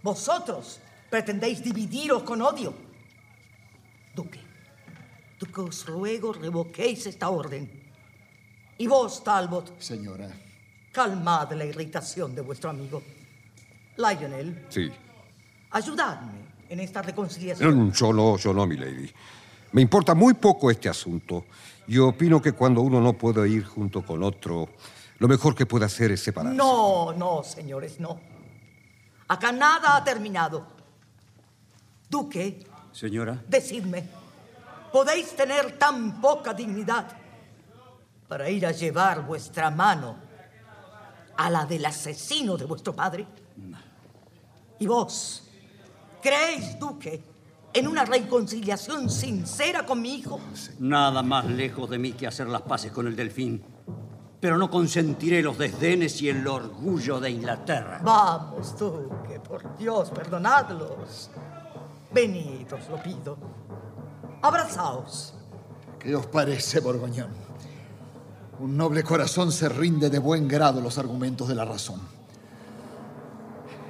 [0.04, 2.74] vosotros pretendéis dividiros con odio.
[4.14, 4.42] Duque,
[5.40, 7.64] Duque, os ruego revoquéis esta orden.
[8.78, 10.28] Y vos, Talbot, Señora.
[10.92, 13.02] calmad la irritación de vuestro amigo.
[13.96, 14.92] Lionel, Sí.
[15.70, 17.88] ayudadme en esta reconciliación.
[17.88, 19.10] Mm, Yo no, yo no, mi lady.
[19.72, 21.46] Me importa muy poco este asunto.
[21.88, 24.70] Yo opino que cuando uno no puede ir junto con otro,
[25.18, 26.56] lo mejor que puede hacer es separarse.
[26.58, 28.20] No, no, señores, no.
[29.28, 30.66] Acá nada ha terminado.
[32.10, 33.42] Duque, Señora.
[33.48, 34.04] decidme,
[34.92, 37.08] ¿podéis tener tan poca dignidad
[38.28, 40.18] para ir a llevar vuestra mano
[41.38, 43.26] a la del asesino de vuestro padre?
[44.80, 45.48] ¿Y vos,
[46.22, 47.24] creéis, Duque,
[47.74, 50.40] en una reconciliación sincera con mi hijo?
[50.80, 53.64] Nada más lejos de mí que hacer las paces con el delfín.
[54.40, 58.02] Pero no consentiré los desdenes y el orgullo de Inglaterra.
[58.04, 61.30] Vamos, Duque, por Dios, perdonadlos.
[62.12, 63.38] Venid, os lo pido.
[64.42, 65.36] Abrazaos.
[66.00, 67.30] ¿Qué os parece, Borgoñón?
[68.60, 72.02] Un noble corazón se rinde de buen grado a los argumentos de la razón.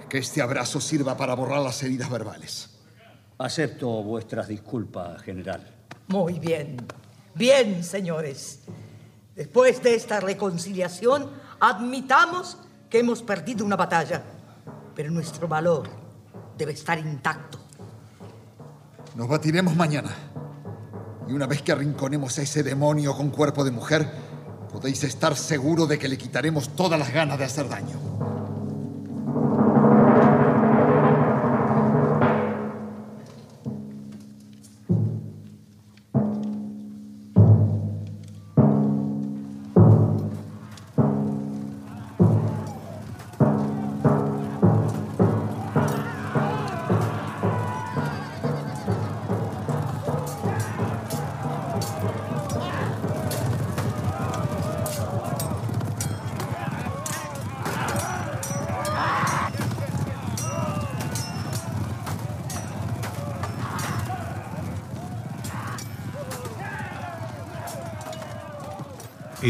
[0.10, 2.81] Que este abrazo sirva para borrar las heridas verbales.
[3.42, 5.68] Acepto vuestras disculpas, general.
[6.08, 6.78] Muy bien.
[7.34, 8.60] Bien, señores.
[9.36, 11.28] Después de esta reconciliación,
[11.60, 14.22] admitamos que hemos perdido una batalla,
[14.94, 15.90] pero nuestro valor
[16.56, 17.58] debe estar intacto.
[19.16, 20.12] Nos batiremos mañana.
[21.28, 24.08] Y una vez que arrinconemos a ese demonio con cuerpo de mujer,
[24.72, 28.11] podéis estar seguro de que le quitaremos todas las ganas de hacer daño.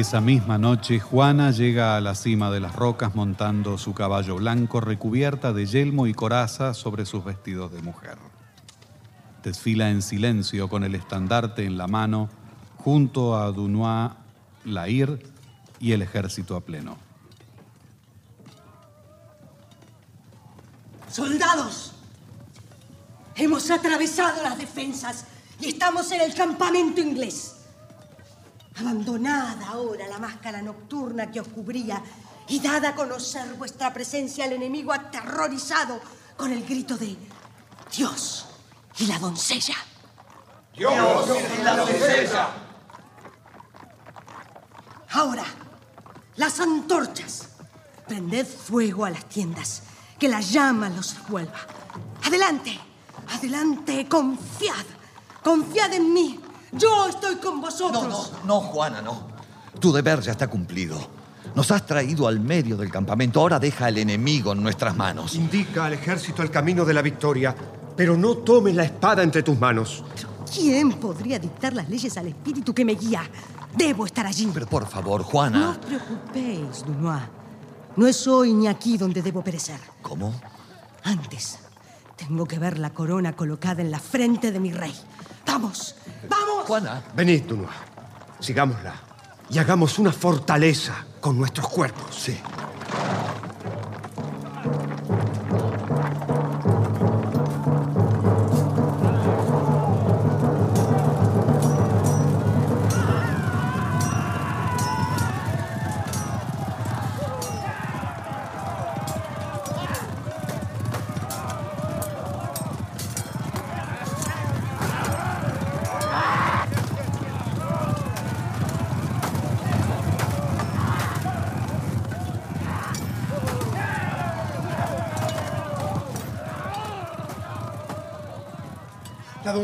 [0.01, 4.81] Esa misma noche, Juana llega a la cima de las rocas montando su caballo blanco
[4.81, 8.17] recubierta de yelmo y coraza sobre sus vestidos de mujer.
[9.43, 12.29] Desfila en silencio con el estandarte en la mano
[12.77, 14.13] junto a Dunois,
[14.65, 15.23] Lair
[15.79, 16.97] y el ejército a pleno.
[21.11, 21.93] ¡Soldados!
[23.35, 25.25] Hemos atravesado las defensas
[25.59, 27.60] y estamos en el campamento inglés.
[28.77, 32.01] Abandonada ahora la máscara nocturna que os cubría
[32.47, 35.99] y dada a conocer vuestra presencia al enemigo aterrorizado
[36.37, 37.15] con el grito de
[37.95, 38.45] Dios
[38.97, 39.75] y la doncella.
[40.73, 40.93] Dios
[41.59, 42.49] y la doncella.
[45.11, 45.43] Ahora,
[46.37, 47.47] las antorchas.
[48.07, 49.83] Prended fuego a las tiendas,
[50.19, 51.59] que la llama los revuelva.
[52.25, 52.77] Adelante,
[53.29, 54.85] adelante, confiad.
[55.43, 56.40] Confiad en mí.
[56.73, 58.03] Yo estoy con vosotros.
[58.03, 59.27] No, no, no, Juana, no.
[59.79, 60.97] Tu deber ya está cumplido.
[61.55, 63.39] Nos has traído al medio del campamento.
[63.41, 65.35] Ahora deja al enemigo en nuestras manos.
[65.35, 67.53] Indica al ejército el camino de la victoria,
[67.95, 70.03] pero no tomes la espada entre tus manos.
[70.53, 73.23] ¿Quién podría dictar las leyes al espíritu que me guía?
[73.75, 74.49] Debo estar allí.
[74.53, 75.69] Pero por favor, No Juana.
[75.71, 77.21] os preocupéis, Dunois.
[77.97, 79.79] No es hoy ni aquí donde debo perecer.
[80.01, 80.33] ¿Cómo?
[81.03, 81.59] Antes,
[82.17, 84.93] Tengo que ver la corona colocada en la frente de mi rey.
[85.51, 85.95] ¡Vamos!
[86.29, 86.65] ¡Vamos!
[86.65, 87.03] Juana.
[87.13, 87.75] Venid, Dunois.
[88.39, 88.93] Sigámosla.
[89.49, 92.15] Y hagamos una fortaleza con nuestros cuerpos.
[92.15, 92.39] Sí.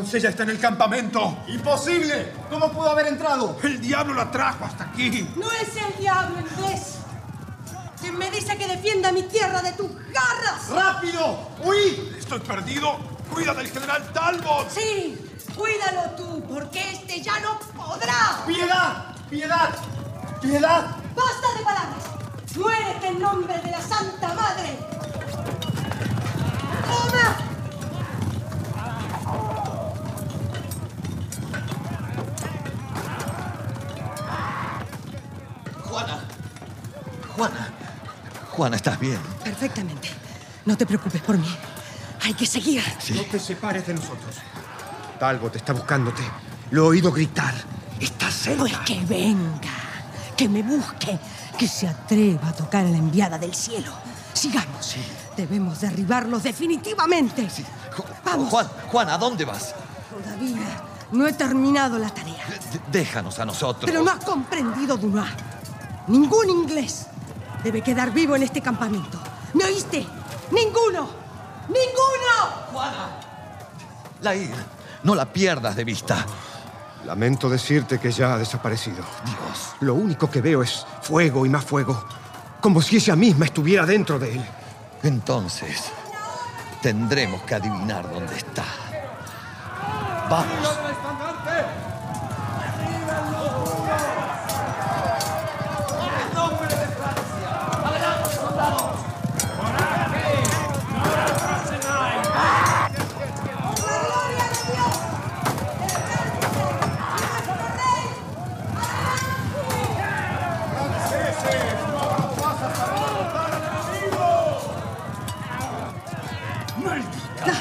[0.08, 1.40] Doncella está en el campamento.
[1.48, 2.32] ¡Imposible!
[2.50, 3.58] ¿Cómo pudo haber entrado?
[3.62, 5.30] El diablo la trajo hasta aquí.
[5.36, 7.00] No es el diablo inglés.
[8.00, 10.70] Quien me dice que defienda mi tierra de tus garras.
[10.70, 11.50] ¡Rápido!
[11.62, 12.16] ¡Huí!
[12.18, 12.98] Estoy perdido.
[13.34, 14.70] Cuida del general Talbot.
[14.70, 18.46] Sí, cuídalo tú, porque este ya no podrá.
[18.48, 19.14] ¡Piedad!
[19.30, 19.76] ¡Piedad!
[20.42, 20.86] ¡Piedad!
[21.16, 22.04] ¡Basta de palabras!
[22.56, 24.87] ¡Muérete en nombre de la Santa Madre!
[38.58, 39.20] Juana, ¿estás bien?
[39.44, 40.10] Perfectamente.
[40.66, 41.48] No te preocupes por mí.
[42.24, 42.84] Hay que seguir.
[43.14, 44.36] No te separes de nosotros.
[45.20, 46.24] Talbot está buscándote.
[46.72, 47.54] Lo he oído gritar.
[48.00, 48.60] Está cerca.
[48.62, 49.70] Pues que venga,
[50.36, 51.20] que me busque,
[51.58, 53.92] que se atreva a tocar a la enviada del cielo.
[54.34, 54.96] Sigamos.
[55.38, 57.48] Debemos derribarlos definitivamente.
[58.26, 58.50] Vamos.
[58.50, 59.76] Juan, Juan, ¿a dónde vas?
[60.10, 60.82] Todavía
[61.12, 62.44] no he terminado la tarea.
[62.74, 63.86] D- déjanos a nosotros.
[63.86, 65.30] Pero no has comprendido, Dunois.
[66.08, 67.06] Ningún inglés
[67.68, 69.20] debe quedar vivo en este campamento.
[69.54, 70.06] ¿Me oíste?
[70.52, 71.10] ¡Ninguno!
[71.68, 72.72] ¡Ninguno!
[72.72, 73.20] Juana.
[74.22, 74.56] Lair,
[75.04, 76.26] no la pierdas de vista.
[77.06, 79.04] Lamento decirte que ya ha desaparecido.
[79.26, 79.76] Dios.
[79.82, 82.06] Lo único que veo es fuego y más fuego.
[82.62, 84.46] Como si ella misma estuviera dentro de él.
[85.04, 85.92] Entonces,
[86.82, 88.64] tendremos que adivinar dónde está.
[90.30, 90.87] Vamos.
[116.98, 117.54] ¡Maldita!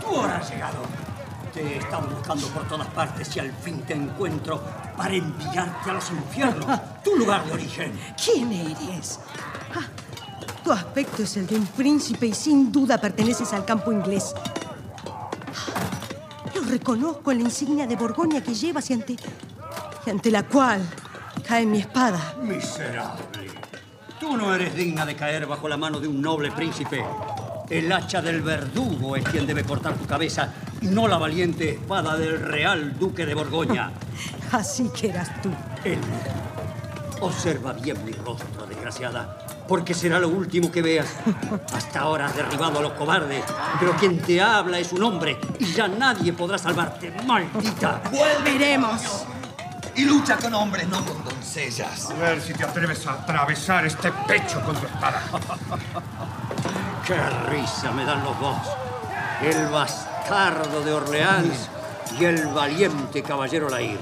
[0.00, 0.78] ¡Tu hora ha llegado!
[1.54, 4.62] Te he estado buscando por todas partes y al fin te encuentro
[4.96, 7.92] para enviarte a los infiernos, tu lugar de origen.
[8.22, 9.20] ¿Quién eres?
[9.74, 9.86] Ah,
[10.64, 14.34] tu aspecto es el de un príncipe y sin duda perteneces al campo inglés.
[15.06, 19.16] Ah, Lo reconozco en la insignia de Borgoña que llevas y ante,
[20.06, 20.80] y ante la cual
[21.46, 22.34] cae mi espada.
[22.42, 23.22] Miserable.
[24.18, 27.04] Tú no eres digna de caer bajo la mano de un noble príncipe.
[27.72, 30.52] El hacha del verdugo es quien debe cortar tu cabeza
[30.82, 33.90] y no la valiente espada del real duque de Borgoña.
[34.52, 35.48] Así que eras tú.
[35.82, 35.98] Él.
[37.22, 41.06] Observa bien mi rostro, desgraciada, porque será lo último que veas.
[41.72, 43.42] Hasta ahora has derribado a los cobardes,
[43.80, 48.02] pero quien te habla es un hombre y ya nadie podrá salvarte, maldita.
[48.10, 49.24] Volveremos.
[49.96, 52.10] Y lucha con hombres, no con doncellas.
[52.10, 55.22] A ver si te atreves a atravesar este pecho con tu espada.
[57.06, 58.56] ¡Qué risa me dan los dos!
[59.42, 61.68] El bastardo de Orleans
[62.18, 63.98] y el valiente caballero Lair,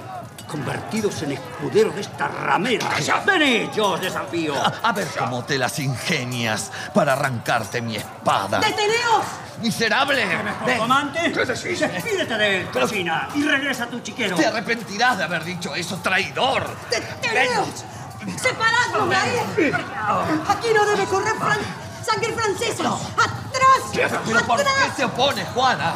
[0.47, 2.87] convertidos en escuderos de esta ramera.
[3.25, 4.55] ¡Venid, yo os desafío!
[4.55, 8.59] A, a ver cómo te las ingenias para arrancarte mi espada.
[8.61, 9.25] ¡Deteneos!
[9.63, 10.27] ¡Miserable!
[10.67, 10.79] Ven.
[10.79, 11.33] ¿Comandante?
[11.33, 11.81] ¿Qué decís?
[11.81, 14.37] Despídete de él, cocina, y regresa a tu chiquero.
[14.37, 16.67] Te arrepentirás de haber dicho eso, traidor.
[16.91, 17.85] ¡Deteneos!
[18.37, 19.75] ¡Separadnos, Lair!
[20.49, 21.59] Aquí no debe correr fran-
[22.05, 22.85] sangre francesa.
[22.89, 24.21] ¡Atrás!
[24.27, 24.75] ¿Pero por ¡Atrás!
[24.87, 25.95] qué se opone, Juana?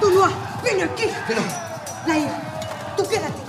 [0.00, 1.10] Dunois, ven aquí.
[1.26, 1.42] Pero...
[2.06, 2.30] Lair,
[2.96, 3.42] tú quédate.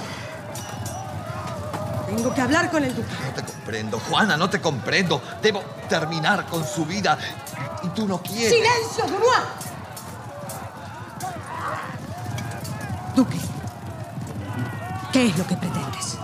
[2.07, 3.09] Tengo que hablar con el duque.
[3.25, 5.21] No te comprendo, Juana, no te comprendo.
[5.41, 7.17] Debo terminar con su vida
[7.81, 8.49] y tú no quieres.
[8.49, 9.47] ¡Silencio, Dunois!
[13.15, 13.37] Duque,
[15.11, 16.17] ¿qué es lo que pretendes?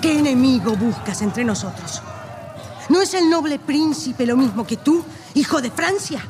[0.00, 2.02] ¿Qué enemigo buscas entre nosotros?
[2.90, 6.20] ¿No es el noble príncipe lo mismo que tú, hijo de Francia?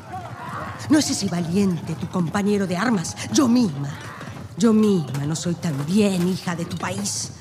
[0.89, 3.15] ¿No es ese valiente tu compañero de armas?
[3.33, 3.89] Yo misma,
[4.57, 7.31] yo misma no soy también hija de tu país.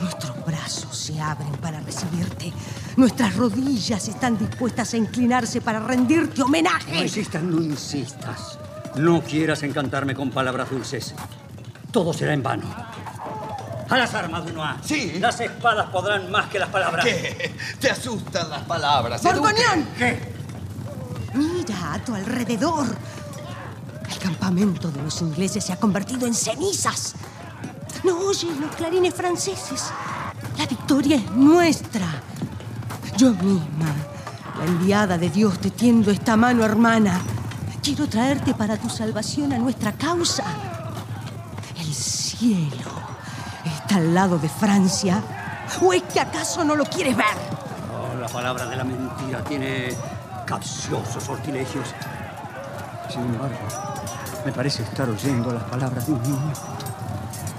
[0.00, 2.54] Nuestros brazos se abren para recibirte.
[2.96, 6.94] Nuestras rodillas están dispuestas a inclinarse para rendirte homenaje.
[6.94, 8.58] No insistas, no insistas.
[8.96, 11.14] No quieras encantarme con palabras dulces.
[11.92, 12.64] Todo será en vano.
[13.88, 14.76] A las armas, Dunois.
[14.84, 15.18] Sí.
[15.20, 17.04] Las espadas podrán más que las palabras.
[17.04, 17.54] ¿Qué?
[17.80, 19.22] ¿Te asustan las palabras?
[19.22, 19.86] ¡Borgoñón!
[19.96, 20.34] ¿Qué?
[21.34, 22.86] Mira a tu alrededor.
[24.10, 27.14] El campamento de los ingleses se ha convertido en cenizas.
[28.02, 29.84] ¿No oyes los clarines franceses?
[30.58, 32.06] La victoria es nuestra.
[33.16, 33.94] Yo misma,
[34.58, 37.20] la enviada de Dios, te tiendo esta mano, hermana.
[37.82, 40.44] Quiero traerte para tu salvación a nuestra causa.
[41.78, 42.95] El cielo
[43.96, 45.22] al lado de Francia.
[45.82, 47.26] ¿O es que acaso no lo quieres ver?
[47.92, 49.88] Oh, la palabra de la mentira tiene
[50.46, 51.88] capciosos sortilegios.
[53.08, 53.56] Sin embargo,
[54.44, 56.52] me parece estar oyendo las palabras de un niño.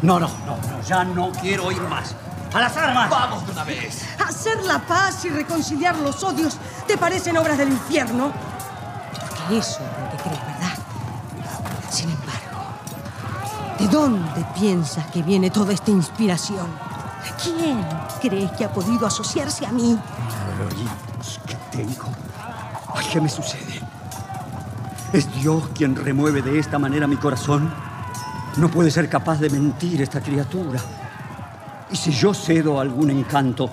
[0.02, 2.16] No, no, no, no, ya no quiero oír más.
[2.54, 3.10] ¡A las armas!
[3.10, 4.06] ¡Vamos de una vez!
[4.26, 6.58] Hacer la paz y reconciliar los odios
[6.88, 8.32] te parecen obras del infierno.
[9.12, 9.82] Porque eso
[13.88, 16.68] ¿de dónde piensas que viene toda esta inspiración?
[17.44, 17.84] ¿Quién
[18.22, 19.98] crees que ha podido asociarse a mí?
[21.46, 22.08] Que tengo.
[22.94, 23.82] Ay, ¿Qué me sucede?
[25.14, 27.72] ¿Es Dios quien remueve de esta manera mi corazón?
[28.58, 30.80] No puede ser capaz de mentir esta criatura.
[31.92, 33.70] Y si yo cedo a algún encanto,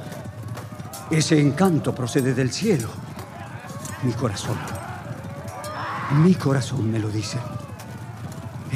[1.10, 2.88] ese encanto procede del cielo.
[4.02, 4.58] Mi corazón.
[6.22, 7.38] Mi corazón me lo dice.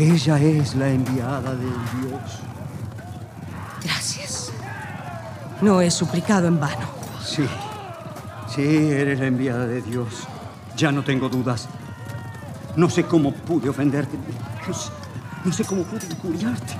[0.01, 2.40] Ella es la enviada de Dios.
[3.82, 4.53] Gracias.
[5.61, 6.86] No he suplicado en vano.
[7.24, 7.44] Sí,
[8.55, 10.28] sí, eres la enviada de Dios.
[10.76, 11.68] Ya no tengo dudas.
[12.76, 14.16] No sé cómo pude ofenderte.
[14.68, 14.90] No sé,
[15.44, 16.74] no sé cómo pude injuriarte.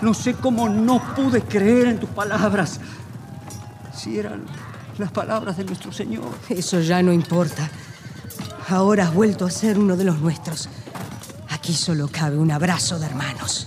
[0.00, 2.78] No sé cómo no pude creer en tus palabras.
[3.92, 4.44] Si eran
[4.96, 6.28] las palabras de nuestro Señor.
[6.48, 7.68] Eso ya no importa.
[8.68, 10.68] Ahora has vuelto a ser uno de los nuestros.
[11.68, 13.66] Aquí solo cabe un abrazo de hermanos.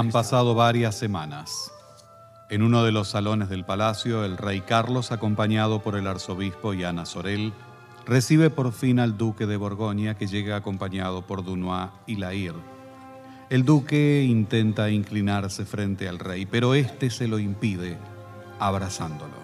[0.00, 1.70] Han pasado varias semanas.
[2.48, 6.84] En uno de los salones del palacio, el rey Carlos, acompañado por el arzobispo y
[6.84, 7.52] Ana Sorel,
[8.06, 12.54] recibe por fin al duque de Borgoña, que llega acompañado por Dunois y Lair.
[13.50, 17.98] El duque intenta inclinarse frente al rey, pero este se lo impide,
[18.58, 19.34] abrazándolo.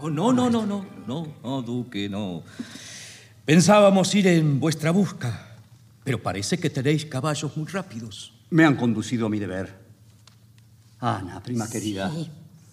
[0.00, 2.44] Oh, no, no, no, no, no, no, duque, no.
[3.44, 5.56] Pensábamos ir en vuestra busca,
[6.04, 8.32] pero parece que tenéis caballos muy rápidos.
[8.50, 9.77] Me han conducido a mi deber.
[11.00, 12.12] Ana, prima querida,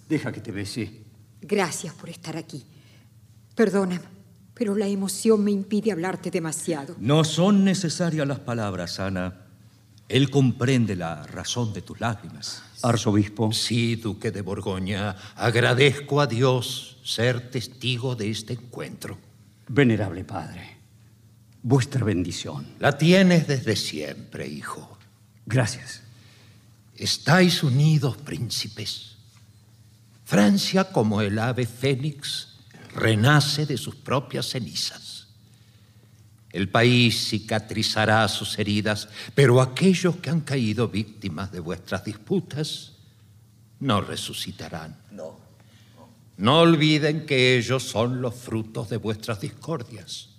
[0.10, 1.04] deja que te bese.
[1.42, 2.64] Gracias por estar aquí.
[3.54, 4.02] Perdóname,
[4.54, 6.96] pero la emoción me impide hablarte demasiado.
[7.00, 9.42] No son necesarias las palabras, Ana.
[10.08, 12.64] Él comprende la razón de tus lágrimas.
[12.84, 13.52] Arzobispo.
[13.52, 19.18] Sí, duque de Borgoña, agradezco a Dios ser testigo de este encuentro.
[19.68, 20.78] Venerable padre,
[21.64, 22.68] vuestra bendición.
[22.80, 24.98] La tienes desde siempre, hijo.
[25.46, 26.05] Gracias.
[26.96, 29.16] Estáis unidos, príncipes.
[30.26, 32.56] Francia, como el ave fénix,
[32.96, 35.28] renace de sus propias cenizas.
[36.52, 42.94] El país cicatrizará sus heridas, pero aquellos que han caído víctimas de vuestras disputas
[43.82, 44.96] no resucitarán.
[45.12, 45.38] No.
[46.38, 50.30] No olviden que ellos son los frutos de vuestras discordias.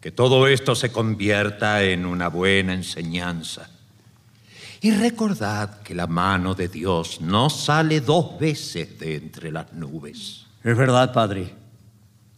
[0.00, 3.70] Que todo esto se convierta en una buena enseñanza.
[4.84, 10.44] Y recordad que la mano de Dios no sale dos veces de entre las nubes.
[10.62, 11.54] Es verdad, padre.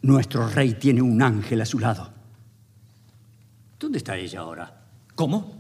[0.02, 2.08] Nuestro rey tiene un ángel a su lado.
[3.80, 4.72] ¿Dónde está ella ahora?
[5.16, 5.56] ¿Cómo?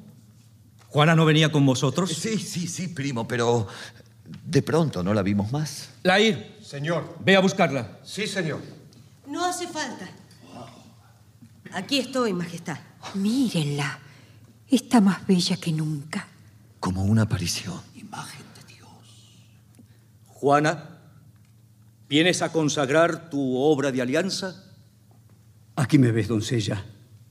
[0.86, 2.12] ¿Juana no venía con vosotros?
[2.12, 3.66] Sí, sí, sí, primo, pero
[4.44, 5.88] de pronto no la vimos más.
[6.04, 6.54] Lair.
[6.62, 7.16] Señor.
[7.18, 7.98] Ve a buscarla.
[8.04, 8.60] Sí, señor.
[9.26, 10.08] No hace falta.
[11.72, 12.78] Aquí estoy, Majestad.
[13.14, 13.98] Mírenla.
[14.70, 16.28] Está más bella que nunca.
[16.86, 17.80] Como una aparición.
[17.96, 18.88] Imagen de Dios.
[20.28, 21.00] Juana,
[22.08, 24.62] ¿vienes a consagrar tu obra de alianza?
[25.74, 26.86] Aquí me ves, doncella,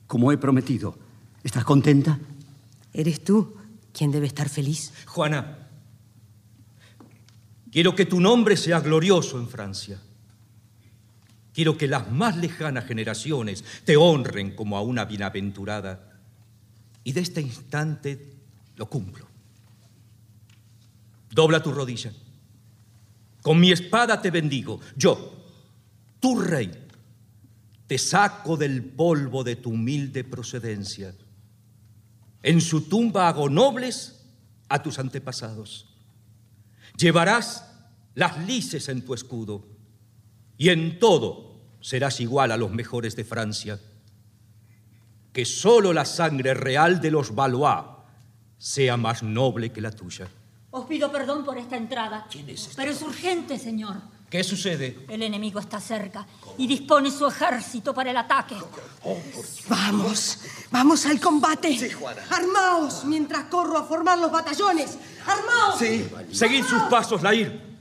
[0.07, 0.97] como he prometido.
[1.41, 2.19] ¿Estás contenta?
[2.91, 3.55] ¿Eres tú
[3.93, 4.91] quien debe estar feliz?
[5.05, 5.69] Juana,
[7.71, 10.01] Quiero que tu nombre sea glorioso en Francia.
[11.53, 16.19] Quiero que las más lejanas generaciones te honren como a una bienaventurada.
[17.05, 18.33] Y de este instante
[18.75, 19.24] lo cumplo.
[21.35, 22.13] Dobla tu rodilla.
[23.41, 24.79] Con mi espada te bendigo.
[24.95, 25.33] Yo,
[26.21, 26.71] tu rey,
[27.87, 31.13] te saco del polvo de tu humilde procedencia.
[32.41, 34.23] En su tumba hago nobles
[34.69, 35.93] a tus antepasados.
[36.97, 37.69] Llevarás
[38.13, 39.67] las lices en tu escudo
[40.57, 43.77] y en todo serás igual a los mejores de Francia.
[45.33, 47.87] Que solo la sangre real de los Valois
[48.57, 50.29] sea más noble que la tuya.
[50.75, 52.27] Os pido perdón por esta entrada.
[52.75, 53.95] Pero es urgente, señor.
[54.29, 55.05] ¿Qué sucede?
[55.07, 58.57] El enemigo está cerca y dispone su ejército para el ataque.
[59.69, 60.39] Vamos,
[60.71, 61.79] vamos al combate.
[62.29, 64.97] Armaos mientras corro a formar los batallones.
[65.25, 65.79] Armaos.
[65.79, 66.09] Sí.
[66.33, 67.77] Seguid sus pasos, Lair.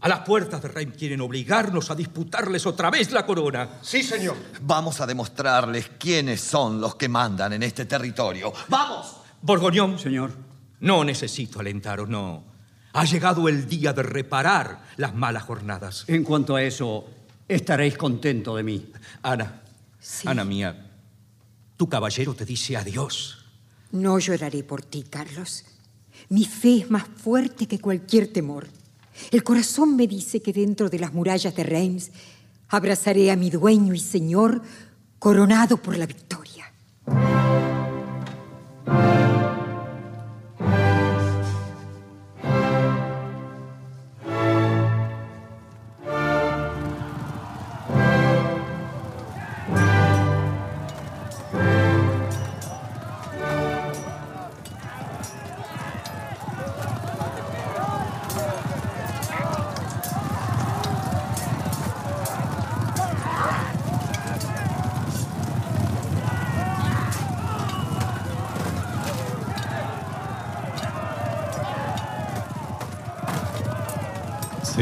[0.00, 3.80] A las puertas de Reim quieren obligarnos a disputarles otra vez la corona.
[3.82, 4.36] Sí, señor.
[4.60, 8.52] Vamos a demostrarles quiénes son los que mandan en este territorio.
[8.68, 9.16] ¡Vamos!
[9.42, 9.98] Borgoñón.
[9.98, 10.49] Señor.
[10.80, 12.44] No necesito alentaros, no.
[12.92, 16.04] Ha llegado el día de reparar las malas jornadas.
[16.08, 17.06] En cuanto a eso,
[17.46, 18.90] estaréis contento de mí.
[19.22, 19.62] Ana,
[20.24, 20.90] Ana mía,
[21.76, 23.44] tu caballero te dice adiós.
[23.92, 25.64] No lloraré por ti, Carlos.
[26.28, 28.68] Mi fe es más fuerte que cualquier temor.
[29.30, 32.10] El corazón me dice que dentro de las murallas de Reims
[32.68, 34.62] abrazaré a mi dueño y señor
[35.18, 36.72] coronado por la victoria.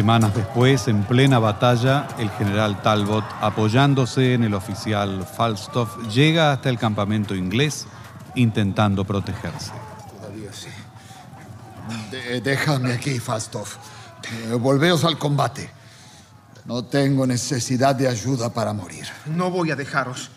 [0.08, 6.70] Semanas después, en plena batalla, el general Talbot, apoyándose en el oficial Falstaff, llega hasta
[6.70, 7.86] el campamento inglés
[8.34, 9.70] intentando protegerse.
[10.18, 10.68] Todavía sí.
[12.10, 13.76] De- déjame aquí, Falstaff.
[14.32, 15.68] Eh, volveos al combate.
[16.64, 19.06] No tengo necesidad de ayuda para morir.
[19.26, 20.30] No voy a dejaros.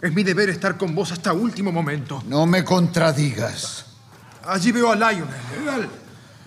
[0.00, 2.24] Es mi deber estar con vos hasta último momento.
[2.26, 3.84] No me contradigas.
[4.48, 5.28] Allí veo a Lionel.
[5.54, 5.88] General,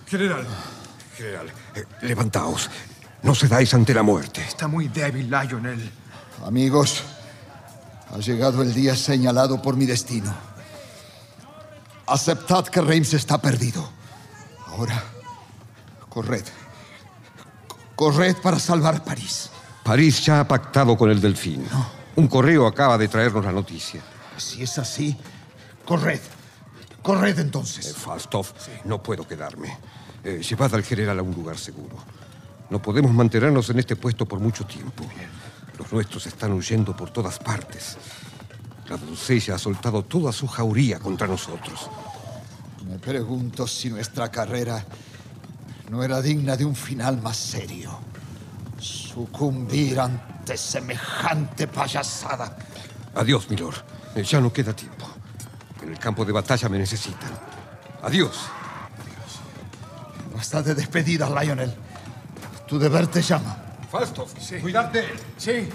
[0.06, 0.46] general,
[1.16, 2.70] General, eh, levantaos.
[3.22, 4.42] No cedáis ante la muerte.
[4.42, 5.90] Está muy débil, Lionel.
[6.44, 7.02] Amigos,
[8.12, 10.34] ha llegado el día señalado por mi destino.
[12.06, 13.88] Aceptad que Reims está perdido.
[14.66, 15.02] Ahora,
[16.08, 16.44] corred.
[17.96, 19.50] Corred para salvar París.
[19.82, 21.66] París ya ha pactado con el Delfín.
[22.16, 24.02] Un correo acaba de traernos la noticia.
[24.36, 25.16] Si es así,
[25.84, 26.20] corred.
[27.02, 27.86] Corred entonces.
[27.86, 28.52] Eh, Falstaff,
[28.84, 29.78] no puedo quedarme.
[30.26, 31.94] Eh, llevad al general a un lugar seguro.
[32.68, 35.04] No podemos mantenernos en este puesto por mucho tiempo.
[35.78, 37.96] Los nuestros están huyendo por todas partes.
[38.88, 41.88] La doncella ha soltado toda su jauría contra nosotros.
[42.88, 44.84] Me pregunto si nuestra carrera
[45.90, 47.96] no era digna de un final más serio.
[48.80, 52.56] Sucumbir ante semejante payasada.
[53.14, 53.76] Adiós, milord.
[54.16, 55.06] Eh, ya no queda tiempo.
[55.84, 57.30] En el campo de batalla me necesitan.
[58.02, 58.34] Adiós.
[60.62, 61.72] De despedidas, Lionel.
[62.66, 63.56] Tu deber te llama.
[63.90, 65.20] Falstaff, cuidad de él.
[65.36, 65.68] Sí.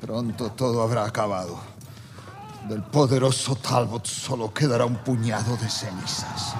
[0.00, 1.58] Pronto todo habrá acabado.
[2.68, 6.54] Del poderoso Talbot solo quedará un puñado de cenizas.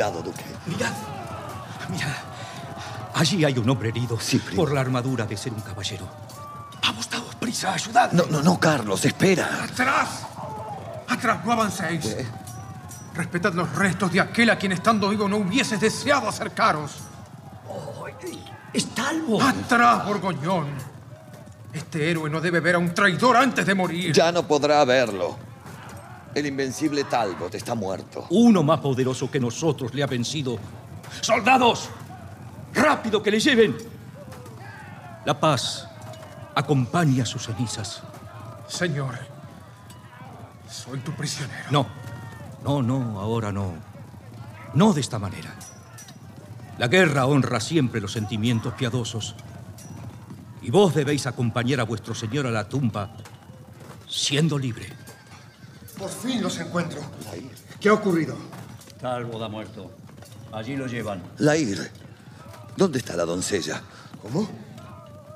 [0.00, 0.44] Cuidado, Duque.
[0.64, 0.92] Mirad,
[1.90, 2.16] mirad.
[3.14, 4.18] Allí hay un hombre herido
[4.56, 6.08] por la armadura de ser un caballero.
[6.82, 8.10] Vamos, daos prisa, ayudad.
[8.12, 9.64] No, no, no, Carlos, espera.
[9.64, 10.26] ¡Atrás!
[11.06, 11.44] ¡Atrás!
[11.44, 12.16] ¡No avancéis!
[13.14, 16.92] Respetad los restos de aquel a quien estando vivo no hubieses deseado acercaros.
[18.72, 19.42] ¡Es Talbot!
[19.42, 20.68] ¡Atrás, Borgoñón!
[21.74, 24.14] Este héroe no debe ver a un traidor antes de morir.
[24.14, 25.49] Ya no podrá verlo.
[26.34, 28.26] El invencible Talbot está muerto.
[28.30, 30.58] Uno más poderoso que nosotros le ha vencido.
[31.20, 31.88] ¡Soldados!
[32.74, 33.76] ¡Rápido que le lleven!
[35.24, 35.88] La paz
[36.54, 38.02] acompaña sus cenizas.
[38.68, 39.18] Señor,
[40.68, 41.70] soy tu prisionero.
[41.70, 41.86] No,
[42.62, 43.74] no, no, ahora no.
[44.74, 45.52] No de esta manera.
[46.78, 49.34] La guerra honra siempre los sentimientos piadosos.
[50.62, 53.10] Y vos debéis acompañar a vuestro señor a la tumba
[54.08, 54.88] siendo libre.
[56.00, 57.02] Por fin los encuentro.
[57.78, 58.34] ¿Qué ha ocurrido?
[59.02, 59.90] Talbot ha muerto.
[60.50, 61.22] Allí lo llevan.
[61.36, 61.90] Lair,
[62.74, 63.82] ¿dónde está la doncella?
[64.22, 64.48] ¿Cómo?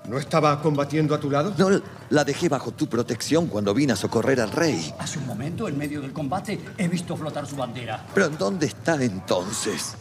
[0.08, 1.52] ¿No estaba combatiendo a tu lado?
[1.58, 4.94] No, la dejé bajo tu protección cuando vine a socorrer al rey.
[4.98, 8.06] Hace un momento, en medio del combate, he visto flotar su bandera.
[8.14, 9.94] ¿Pero en dónde está entonces?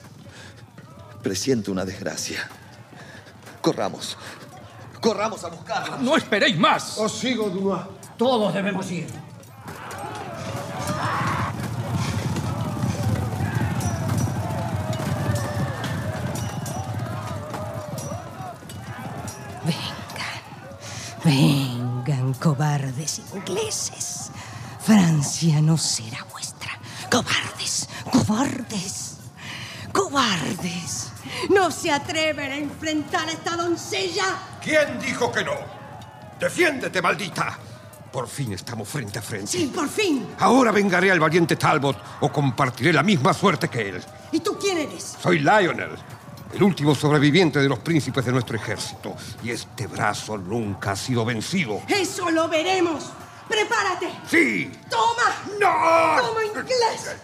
[1.22, 2.50] Presiento una desgracia.
[3.62, 4.18] Corramos.
[5.02, 5.98] Corramos a buscarla.
[5.98, 6.98] No esperéis más.
[6.98, 7.84] Os sigo, Dunois.
[8.18, 9.08] Todos debemos ir.
[21.24, 24.30] Vengan, cobardes ingleses.
[24.80, 26.72] Francia no será vuestra.
[27.10, 29.18] Cobardes, cobardes,
[29.94, 31.12] cobardes.
[31.50, 34.38] ¿No se atreven a enfrentar a esta doncella?
[34.62, 35.56] ¿Quién dijo que no?
[36.38, 37.58] ¡Defiéndete, maldita!
[38.14, 39.48] Por fin estamos frente a frente.
[39.48, 40.36] Sí, por fin.
[40.38, 44.04] Ahora vengaré al valiente Talbot o compartiré la misma suerte que él.
[44.32, 45.18] ¿Y tú quién eres?
[45.20, 45.98] Soy Lionel,
[46.54, 49.16] el último sobreviviente de los príncipes de nuestro ejército.
[49.44, 51.82] Y este brazo nunca ha sido vencido.
[51.88, 53.10] Eso lo veremos.
[53.50, 54.12] ¡Prepárate!
[54.30, 54.72] ¡Sí!
[54.92, 55.36] ¡Toma!
[55.60, 56.22] ¡No!
[56.22, 57.16] ¡Toma, inglés!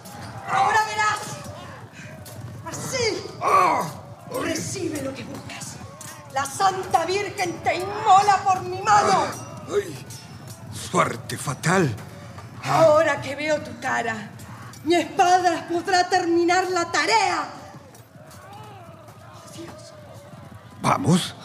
[0.52, 1.20] ¡Ahora verás!
[2.66, 3.24] ¡Así!
[3.40, 3.88] Ah.
[4.42, 5.76] Recibe lo que buscas.
[6.34, 9.28] La Santa Virgen te inmola por mi mano.
[9.72, 10.19] ¡Ay!
[10.90, 11.96] Suerte fatal.
[12.64, 14.32] Ahora que veo tu cara,
[14.84, 17.48] mi espada podrá terminar la tarea.
[20.82, 21.36] ¿Vamos?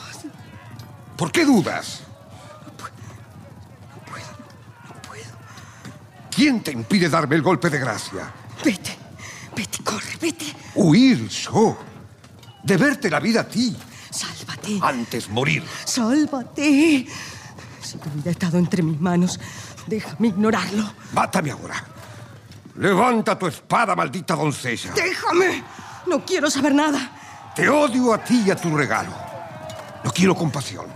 [1.17, 2.01] ¿Por qué dudas?
[6.35, 8.33] ¿Quién te impide darme el golpe de gracia?
[8.65, 8.97] Vete,
[9.55, 10.47] vete, corre, vete.
[10.75, 11.79] Huir yo.
[12.63, 13.77] De verte la vida a ti.
[14.11, 14.79] Sálvate.
[14.83, 15.63] Antes morir.
[15.85, 17.07] Sálvate.
[17.85, 19.39] Si tu vida ha estado entre mis manos,
[19.87, 20.91] déjame ignorarlo.
[21.13, 21.85] Mátame ahora.
[22.77, 24.93] Levanta tu espada, maldita doncella.
[24.95, 25.63] Déjame.
[26.07, 27.53] No quiero saber nada.
[27.55, 29.13] Te odio a ti y a tu regalo.
[30.03, 30.87] No quiero compasión.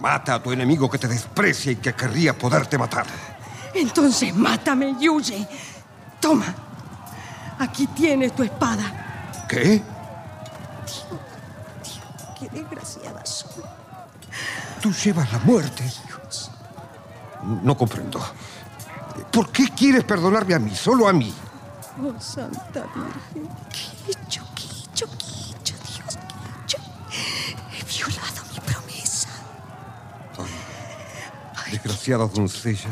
[0.00, 3.06] Mata a tu enemigo que te desprecia y que querría poderte matar.
[3.74, 5.46] Entonces mátame y huye.
[6.20, 6.54] Toma.
[7.58, 9.44] Aquí tienes tu espada.
[9.48, 9.82] ¿Qué?
[12.38, 13.75] Qué desgraciada soy.
[14.80, 15.84] Tú llevas la muerte.
[17.62, 18.20] No comprendo.
[19.32, 21.32] ¿Por qué quieres perdonarme a mí, solo a mí?
[22.02, 23.48] Oh, Santa Virgen.
[23.70, 24.42] ¿Qué he hecho?
[24.54, 25.06] ¿Qué he hecho?
[25.18, 25.74] ¿Qué he hecho?
[25.76, 26.78] Dios, ¿qué he hecho?
[27.72, 29.28] He violado mi promesa.
[31.70, 32.90] Desgraciada doncella,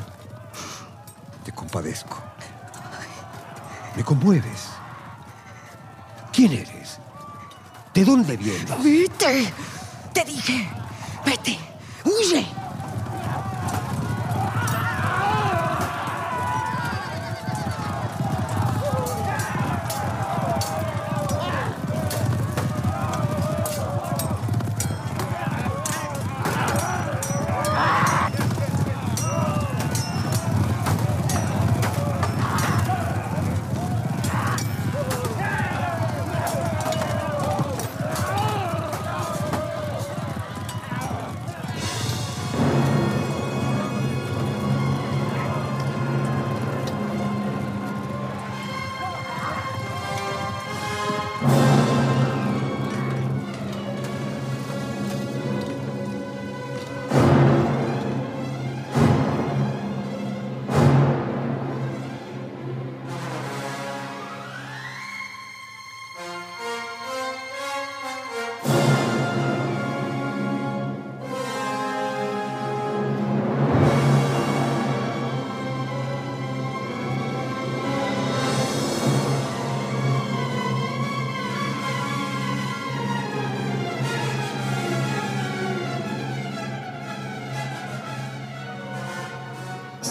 [1.44, 2.16] te compadezco.
[3.96, 4.68] Me conmueves.
[6.32, 6.98] ¿Quién eres?
[7.92, 8.82] ¿De dónde vienes?
[8.82, 9.52] Vete.
[10.12, 10.68] Te dije.
[11.24, 11.58] Vete.
[12.04, 12.44] Huye.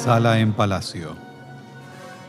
[0.03, 1.15] Sala en palacio.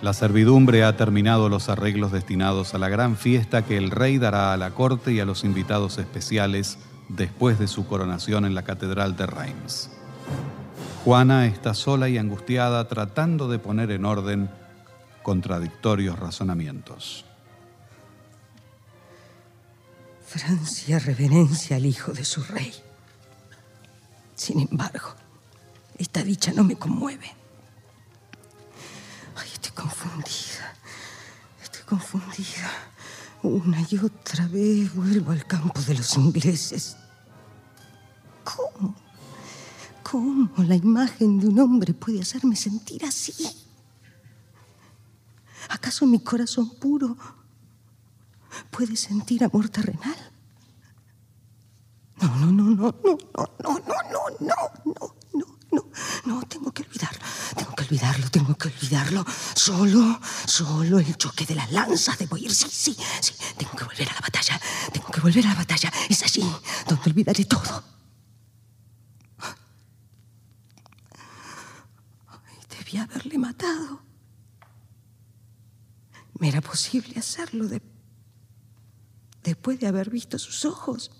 [0.01, 4.53] La servidumbre ha terminado los arreglos destinados a la gran fiesta que el rey dará
[4.53, 9.17] a la corte y a los invitados especiales después de su coronación en la Catedral
[9.17, 9.91] de Reims.
[11.05, 14.51] Juana está sola y angustiada tratando de poner en orden
[15.25, 17.25] contradictorios razonamientos.
[20.25, 22.73] Francia reverencia al hijo de su rey.
[24.37, 25.17] Sin embargo,
[25.99, 27.44] esta dicha no me conmueve.
[29.75, 30.75] Confundida.
[31.63, 32.71] Estoy confundida.
[33.43, 36.97] Una y otra vez vuelvo al campo de los ingleses.
[38.43, 38.95] ¿Cómo?
[40.03, 43.35] ¿Cómo la imagen de un hombre puede hacerme sentir así?
[45.69, 47.17] ¿Acaso mi corazón puro
[48.71, 50.17] puede sentir amor terrenal?
[52.21, 55.15] No, no, no, no, no, no, no, no, no, no, no,
[55.75, 55.91] no,
[56.25, 57.21] no, tengo que olvidarlo,
[57.57, 59.25] tengo que olvidarlo, tengo que olvidarlo.
[59.55, 64.09] Solo, solo el choque de las lanzas debo ir, sí, sí, sí, tengo que volver
[64.11, 64.61] a la batalla,
[64.93, 65.93] tengo que volver a la batalla.
[66.09, 66.45] Es allí
[66.89, 67.83] donde olvidaré todo.
[72.27, 74.03] Ay, debí haberle matado.
[76.39, 77.83] Me era posible hacerlo de-
[79.43, 81.11] después de haber visto sus ojos.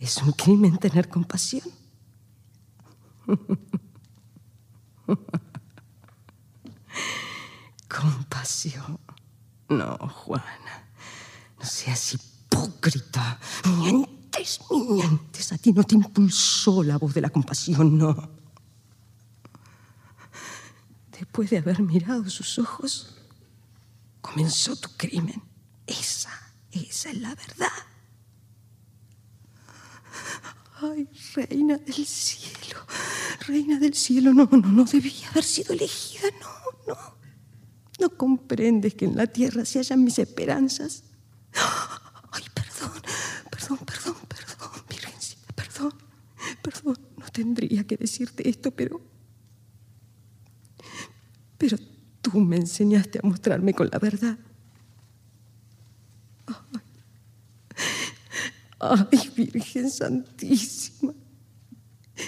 [0.00, 1.62] Es un crimen tener compasión.
[7.86, 8.98] compasión.
[9.68, 10.88] No, Juana,
[11.58, 13.38] no seas hipócrita.
[13.76, 15.52] Mientes, mientes.
[15.52, 18.30] A ti no te impulsó la voz de la compasión, no.
[21.12, 23.18] Después de haber mirado sus ojos,
[24.22, 25.42] comenzó tu crimen.
[25.86, 26.30] Esa,
[26.72, 27.89] esa es la verdad.
[30.82, 32.80] Ay, reina del cielo,
[33.46, 37.20] reina del cielo, no, no, no debía haber sido elegida, no, no.
[38.00, 41.04] No comprendes que en la tierra se hallan mis esperanzas.
[42.32, 43.02] Ay, perdón,
[43.50, 45.94] perdón, perdón, perdón, Virgencita, perdón,
[46.62, 46.98] perdón.
[47.18, 49.02] No tendría que decirte esto, pero.
[51.58, 51.76] Pero
[52.22, 54.38] tú me enseñaste a mostrarme con la verdad.
[58.80, 61.12] Ay, Virgen Santísima,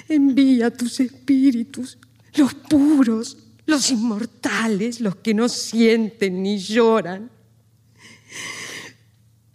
[0.07, 1.99] envía tus espíritus,
[2.35, 7.31] los puros, los inmortales, los que no sienten ni lloran.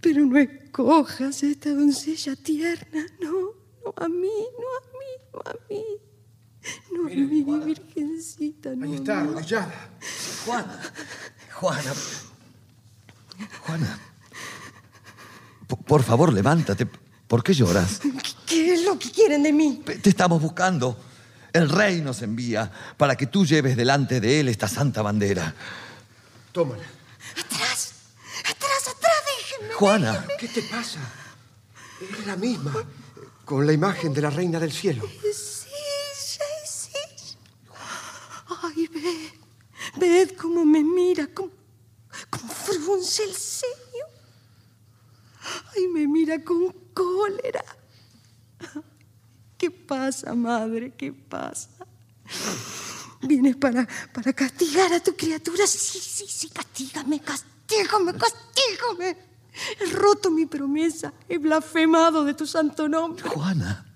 [0.02, 3.32] Pero no escojas a esta doncella tierna, no,
[3.86, 4.28] no a mí,
[4.58, 5.84] no a mí, no a mí.
[6.92, 8.86] No a mí, Virgencita, no.
[8.86, 9.90] Ahí está, arrodillada.
[10.46, 10.82] Juana,
[11.54, 11.94] Juana,
[13.66, 14.07] Juana.
[15.68, 16.88] Por favor, levántate.
[17.28, 18.00] ¿Por qué lloras?
[18.46, 19.84] ¿Qué es lo que quieren de mí?
[20.02, 20.98] Te estamos buscando.
[21.52, 25.54] El rey nos envía para que tú lleves delante de él esta santa bandera.
[26.52, 26.84] Tómala.
[27.32, 27.94] Atrás,
[28.42, 29.74] atrás, atrás, déjenme.
[29.74, 30.26] Juana.
[30.40, 31.00] ¿Qué te pasa?
[32.00, 32.74] Es la misma,
[33.44, 35.04] con la imagen de la reina del cielo.
[35.04, 37.38] Ella, es ella.
[38.64, 39.32] Ay, ved,
[40.00, 41.50] ved cómo me mira, cómo,
[42.30, 43.87] cómo frunce el ceño.
[45.76, 47.64] Ay, me mira con cólera.
[49.58, 50.94] ¿Qué pasa, madre?
[50.96, 51.70] ¿Qué pasa?
[53.22, 55.66] ¿Vienes para, para castigar a tu criatura?
[55.66, 59.18] Sí, sí, sí, castígame, castígame, castígame.
[59.80, 63.28] He roto mi promesa, he blasfemado de tu santo nombre.
[63.28, 63.87] Juana,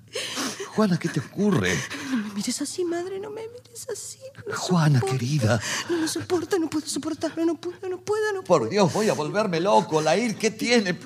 [0.75, 1.77] Juana, ¿qué te ocurre?
[2.09, 4.19] No me mires así, madre, no me mires así.
[4.47, 5.17] No Juana, soporto.
[5.17, 5.59] querida.
[5.89, 9.13] No lo soporto, no puedo soportarlo, no puedo, no puedo, no Por Dios, voy a
[9.13, 10.01] volverme loco.
[10.01, 10.97] La ir, ¿qué tiene?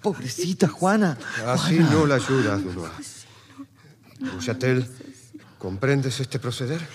[0.00, 1.18] Pobrecita Juana.
[1.46, 1.90] Así Juana.
[1.90, 3.24] no la ayudas, Dunois.
[4.18, 4.88] Duchatel,
[5.58, 6.86] ¿comprendes este proceder?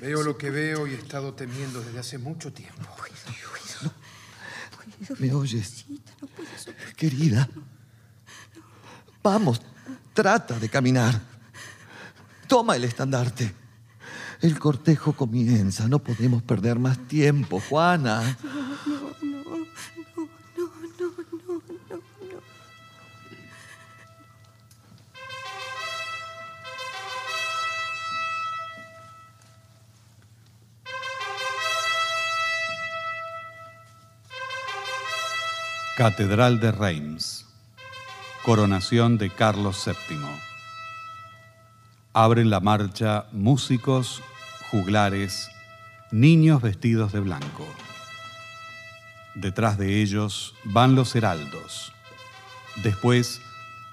[0.00, 2.88] Veo lo que veo y he estado temiendo desde hace mucho tiempo.
[5.18, 5.84] ¿Me oyes?
[6.96, 7.48] Querida.
[9.22, 9.60] Vamos,
[10.12, 11.20] trata de caminar.
[12.46, 13.54] Toma el estandarte.
[14.40, 15.86] El cortejo comienza.
[15.88, 18.36] No podemos perder más tiempo, Juana.
[18.42, 19.62] No, no, no, no, no,
[20.56, 20.80] no, no,
[21.46, 21.80] no.
[35.96, 37.49] Catedral de Reims.
[38.42, 40.16] Coronación de Carlos VII.
[42.14, 44.22] Abren la marcha músicos,
[44.70, 45.50] juglares,
[46.10, 47.66] niños vestidos de blanco.
[49.34, 51.92] Detrás de ellos van los heraldos.
[52.82, 53.42] Después,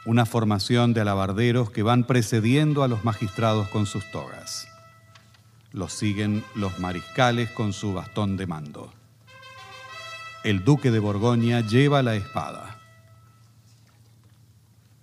[0.05, 4.69] una formación de alabarderos que van precediendo a los magistrados con sus togas.
[5.73, 8.93] Los siguen los mariscales con su bastón de mando.
[10.45, 12.76] El duque de Borgoña lleva la espada.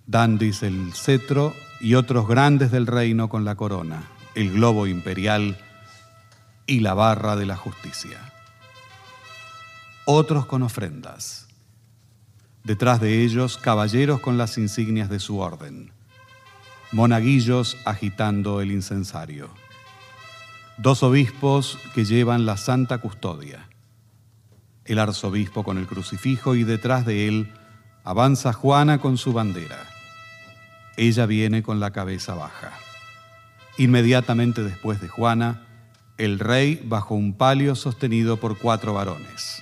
[0.07, 4.03] Dandis el cetro y otros grandes del reino con la corona,
[4.35, 5.57] el globo imperial
[6.67, 8.33] y la barra de la justicia.
[10.05, 11.47] Otros con ofrendas.
[12.63, 15.91] Detrás de ellos, caballeros con las insignias de su orden.
[16.91, 19.49] Monaguillos agitando el incensario.
[20.77, 23.69] dos obispos que llevan la santa custodia.
[24.83, 27.53] El arzobispo con el crucifijo y detrás de él
[28.03, 29.94] avanza Juana con su bandera.
[30.97, 32.71] Ella viene con la cabeza baja.
[33.77, 35.65] Inmediatamente después de Juana,
[36.17, 39.61] el rey bajo un palio sostenido por cuatro varones.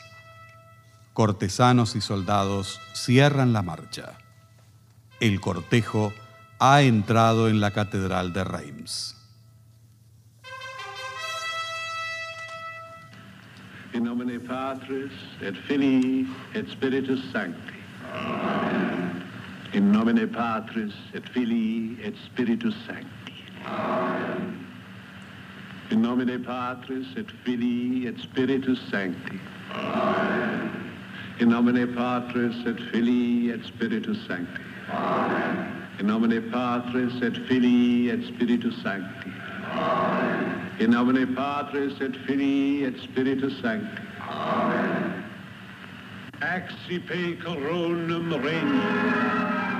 [1.13, 4.13] Cortesanos y soldados cierran la marcha.
[5.19, 6.13] El cortejo
[6.59, 9.17] ha entrado en la catedral de Reims.
[13.93, 15.11] In Patris
[15.41, 17.73] et Filii et Spiritus Sancti.
[19.73, 23.33] In nomine Patris et Filii et Spiritus Sancti.
[23.65, 24.67] Amen.
[25.89, 29.39] In nomine Patris et Filii et Spiritus Sancti.
[29.73, 30.69] Amen.
[31.39, 34.61] In nomine Patris et Filii et Spiritus Sancti.
[34.91, 35.65] Amen.
[35.99, 39.31] In nomine Patris et Filii et Spiritus Sancti.
[39.71, 40.53] Amen.
[40.81, 44.03] In nomine Patris et Filii et Spiritus Sancti.
[44.29, 45.32] Amen.
[46.51, 49.72] Axi pe corona regni.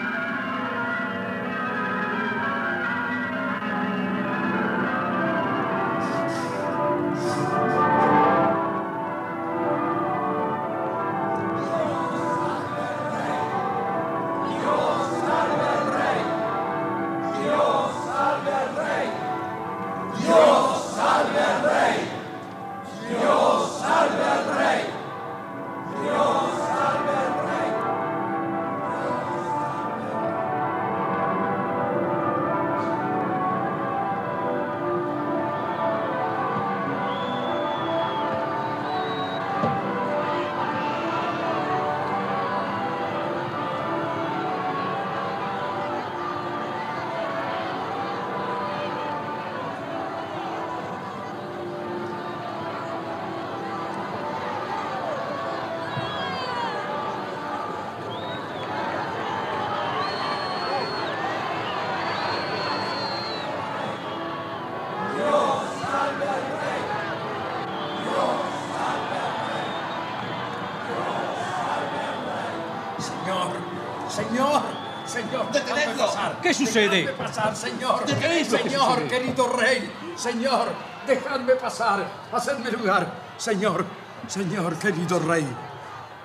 [76.66, 77.02] Sucede?
[77.02, 78.04] Dejadme pasar, señor.
[78.06, 79.08] ¿Qué es lo que señor, sucede?
[79.08, 80.68] querido rey, señor,
[81.08, 83.14] dejadme pasar, hacedme lugar.
[83.38, 83.86] Señor,
[84.28, 85.48] señor, querido rey,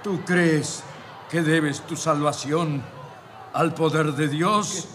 [0.03, 0.83] ¿tú crees
[1.31, 2.83] que debes tu salvación
[3.53, 4.89] al poder de Dios?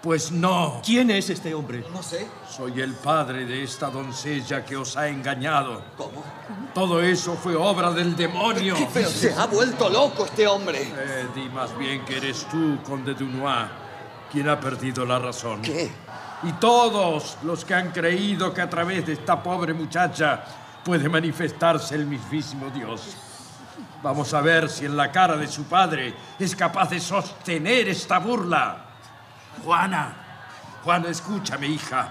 [0.00, 0.80] Pues no.
[0.84, 1.84] ¿Quién es este hombre?
[1.92, 2.28] No sé.
[2.48, 5.82] Soy el padre de esta doncella que os ha engañado.
[5.96, 6.22] ¿Cómo?
[6.72, 8.76] Todo eso fue obra del demonio.
[8.94, 10.82] Pero se ha vuelto loco este hombre.
[10.82, 13.68] Eh, di más bien que eres tú, conde Dunois,
[14.30, 15.62] quien ha perdido la razón.
[15.62, 15.90] ¿Qué?
[16.44, 20.44] Y todos los que han creído que a través de esta pobre muchacha
[20.84, 23.16] puede manifestarse el mismísimo Dios.
[24.02, 28.18] Vamos a ver si en la cara de su padre es capaz de sostener esta
[28.18, 28.84] burla.
[29.64, 30.14] Juana,
[30.84, 32.08] Juana, escúchame, hija.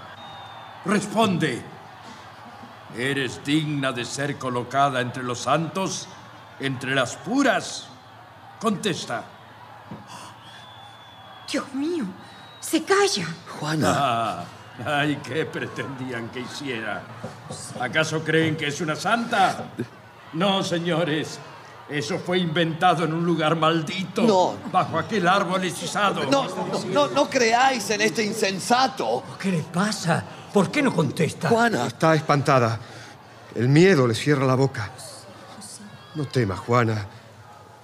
[0.85, 1.61] Responde.
[2.95, 6.07] ¿Eres digna de ser colocada entre los santos?
[6.59, 7.87] ¿Entre las puras?
[8.59, 9.23] Contesta.
[11.51, 12.05] Dios mío,
[12.59, 13.27] se calla.
[13.83, 14.43] Ah,
[14.85, 17.01] ay, ¿qué pretendían que hiciera?
[17.79, 19.65] ¿Acaso creen que es una santa?
[20.33, 21.39] No, señores.
[21.89, 24.23] Eso fue inventado en un lugar maldito.
[24.23, 24.57] No.
[24.71, 26.25] Bajo aquel árbol hechizado.
[26.25, 29.23] No, no, no, no creáis en este insensato.
[29.39, 30.21] ¿Qué le pasa?
[30.53, 31.47] ¿Por qué no contesta?
[31.47, 31.87] Juana.
[31.87, 32.77] Está espantada.
[33.55, 34.91] El miedo le cierra la boca.
[36.15, 37.05] No temas, Juana.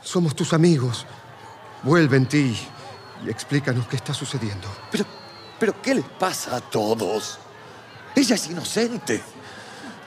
[0.02, 1.06] Somos tus amigos.
[1.84, 2.58] Vuelve en ti
[3.26, 4.68] y explícanos qué está sucediendo.
[4.92, 5.06] Pero,
[5.60, 7.40] pero ¿qué les pasa a todos?
[8.16, 9.22] Ella es inocente.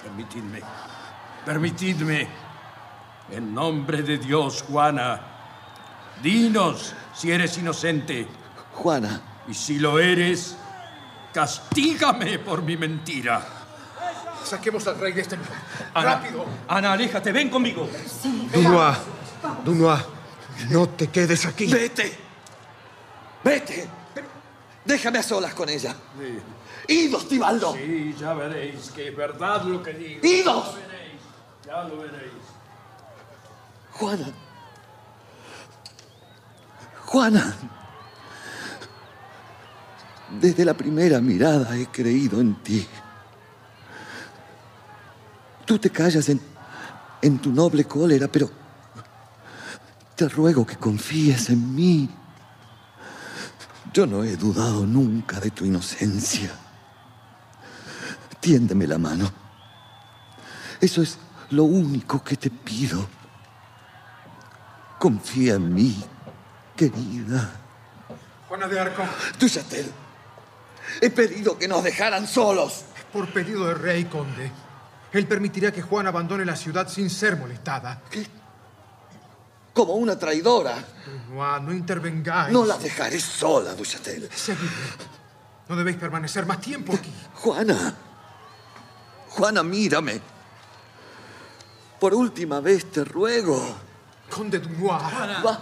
[0.02, 0.60] Permitidme.
[1.44, 2.28] Permitidme.
[3.30, 5.20] En nombre de Dios, Juana.
[6.22, 8.26] Dinos si eres inocente.
[8.74, 9.20] Juana.
[9.48, 10.56] Y si lo eres,
[11.32, 13.44] castígame por mi mentira.
[14.44, 15.52] Saquemos al rey de este lugar.
[15.94, 16.46] Ana, ¡Rápido!
[16.68, 17.88] Ana, aléjate, ven conmigo.
[18.52, 18.96] Dunois,
[19.64, 20.02] Dunois,
[20.70, 21.66] no te quedes aquí.
[21.66, 22.25] Vete.
[23.46, 23.88] Vete.
[24.84, 25.94] Déjame a solas con ella.
[26.88, 27.74] Idos, Tibaldo.
[27.74, 30.26] Sí, ya veréis que es verdad lo que digo.
[30.26, 30.74] ¡Idos!
[30.74, 31.20] Ya lo veréis.
[31.64, 32.32] Ya lo veréis.
[33.92, 34.26] Juana.
[37.04, 37.56] Juana.
[40.40, 42.84] Desde la primera mirada he creído en ti.
[45.64, 46.40] Tú te callas en,
[47.22, 48.50] en tu noble cólera, pero
[50.16, 52.10] te ruego que confíes en mí.
[53.96, 56.50] Yo no he dudado nunca de tu inocencia.
[58.40, 59.32] Tiéndeme la mano.
[60.78, 61.18] Eso es
[61.52, 63.08] lo único que te pido.
[64.98, 65.96] Confía en mí,
[66.76, 67.50] querida.
[68.46, 69.02] Juana de Arco.
[69.40, 69.90] Duchatel,
[71.00, 72.84] he pedido que nos dejaran solos.
[73.10, 74.52] Por pedido del rey, conde.
[75.10, 78.02] Él permitirá que Juana abandone la ciudad sin ser molestada.
[78.10, 78.26] ¿Qué?
[79.76, 80.82] Como una traidora.
[81.28, 82.50] No, no intervengáis.
[82.50, 84.26] No la dejaré sola, Duchatel.
[84.34, 84.70] Seguidme.
[85.68, 87.12] No debéis permanecer más tiempo aquí.
[87.34, 87.94] Juana.
[89.28, 90.18] Juana, mírame.
[92.00, 93.62] Por última vez te ruego.
[94.30, 95.02] Conde Dunois.
[95.02, 95.42] Juana.
[95.42, 95.58] Va.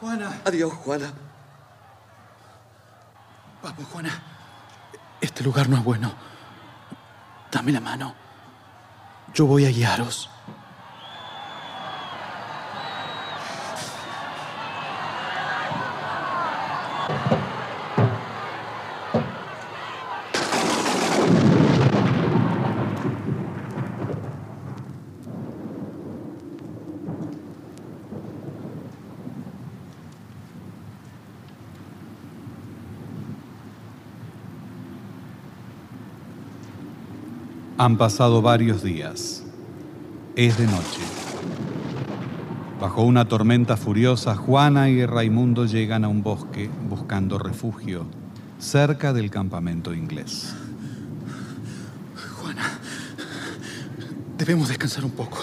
[0.00, 0.40] Juana.
[0.46, 1.12] Adiós, Juana.
[3.62, 4.22] Vamos, Juana.
[5.20, 6.14] Este lugar no es bueno.
[7.52, 8.14] Dame la mano.
[9.34, 10.30] Yo voy a guiaros.
[37.80, 39.42] Han pasado varios días.
[40.36, 41.00] Es de noche.
[42.78, 48.04] Bajo una tormenta furiosa, Juana y Raimundo llegan a un bosque buscando refugio
[48.58, 50.52] cerca del campamento inglés.
[52.38, 52.78] Juana,
[54.36, 55.38] debemos descansar un poco.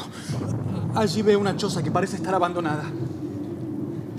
[0.94, 2.84] Allí veo una choza que parece estar abandonada.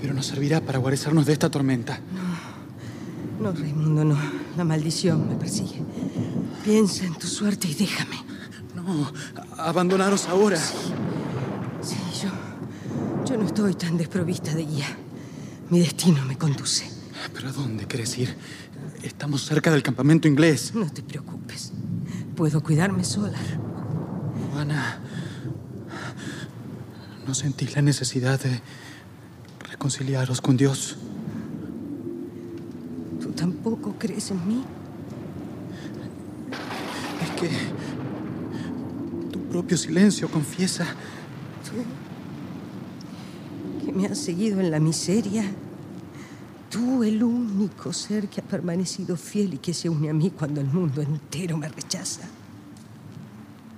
[0.01, 2.01] Pero nos servirá para guarecernos de esta tormenta.
[3.39, 4.17] No, Raimundo, no.
[4.57, 5.81] La maldición me persigue.
[6.63, 8.17] Piensa en tu suerte y déjame.
[8.75, 9.11] No,
[9.57, 10.57] abandonaros ahora.
[11.81, 12.29] Sí, yo.
[13.25, 14.87] Yo no estoy tan desprovista de guía.
[15.69, 16.89] Mi destino me conduce.
[17.33, 18.35] ¿Pero a dónde querés ir?
[19.03, 20.73] Estamos cerca del campamento inglés.
[20.73, 21.71] No te preocupes.
[22.35, 23.37] Puedo cuidarme sola.
[24.51, 24.99] Juana,
[27.27, 28.61] ¿no sentís la necesidad de
[29.69, 30.97] reconciliaros con Dios?
[33.21, 34.63] ¿Tú tampoco crees en mí?
[37.39, 37.49] Que
[39.31, 40.85] tu propio silencio confiesa.
[41.63, 41.71] Tú,
[43.85, 45.43] que me has seguido en la miseria.
[46.69, 50.61] Tú, el único ser que ha permanecido fiel y que se une a mí cuando
[50.61, 52.21] el mundo entero me rechaza.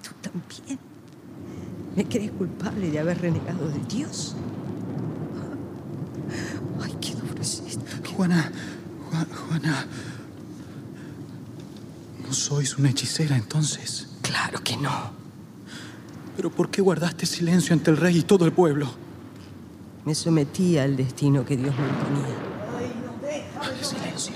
[0.04, 0.80] Tú también.
[1.96, 4.36] ¿Me crees culpable de haber renegado de Dios?
[6.82, 7.84] Ay, qué duro es esto.
[8.16, 8.52] Juana,
[9.10, 10.11] Juan- Juana, ¿no
[12.52, 14.10] sois una hechicera entonces?
[14.22, 14.92] Claro que no.
[16.36, 18.92] ¿Pero por qué guardaste silencio ante el rey y todo el pueblo?
[20.04, 22.36] Me sometí al destino que Dios me imponía.
[23.82, 24.34] Silencio.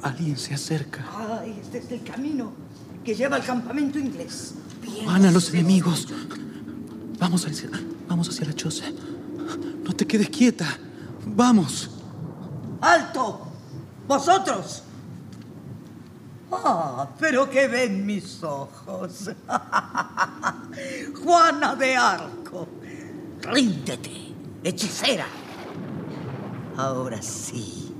[0.00, 1.04] Alguien se acerca.
[1.14, 2.50] Ay, este es el camino
[3.04, 4.54] que lleva al campamento inglés.
[5.04, 6.08] Juana, los enemigos.
[7.18, 7.68] Vamos hacia,
[8.08, 8.86] vamos hacia la choza.
[9.84, 10.78] No te quedes quieta.
[11.26, 11.90] Vamos.
[12.80, 13.42] ¡Alto!
[14.08, 14.82] ¡Vosotros!
[16.68, 19.30] Ah, pero que ven mis ojos.
[21.22, 22.66] Juana de Arco.
[23.42, 24.34] Ríndete,
[24.64, 25.26] hechicera.
[26.76, 27.94] Ahora sí,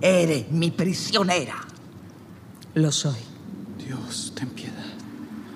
[0.00, 1.54] eres mi prisionera.
[2.74, 3.20] Lo soy.
[3.78, 4.84] Dios, ten piedad.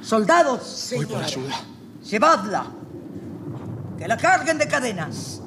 [0.03, 1.61] Soldados, Voy por ayuda.
[2.03, 2.67] llevadla.
[3.99, 5.43] Que la carguen de cadenas.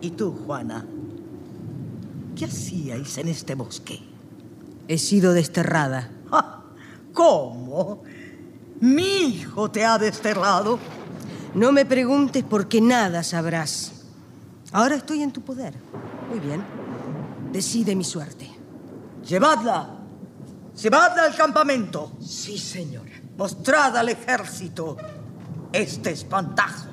[0.00, 0.86] ¿Y tú, Juana?
[2.36, 4.13] ¿Qué hacíais en este bosque?
[4.88, 6.10] He sido desterrada.
[7.12, 8.02] ¿Cómo?
[8.80, 10.78] ¿Mi hijo te ha desterrado?
[11.54, 13.92] No me preguntes porque nada sabrás.
[14.72, 15.74] Ahora estoy en tu poder.
[16.28, 16.64] Muy bien.
[17.52, 18.50] Decide mi suerte.
[19.24, 19.90] Llevadla.
[20.82, 22.12] Llevadla al campamento.
[22.20, 23.12] Sí, señora.
[23.36, 24.96] Mostrad al ejército
[25.72, 26.88] este espantajo.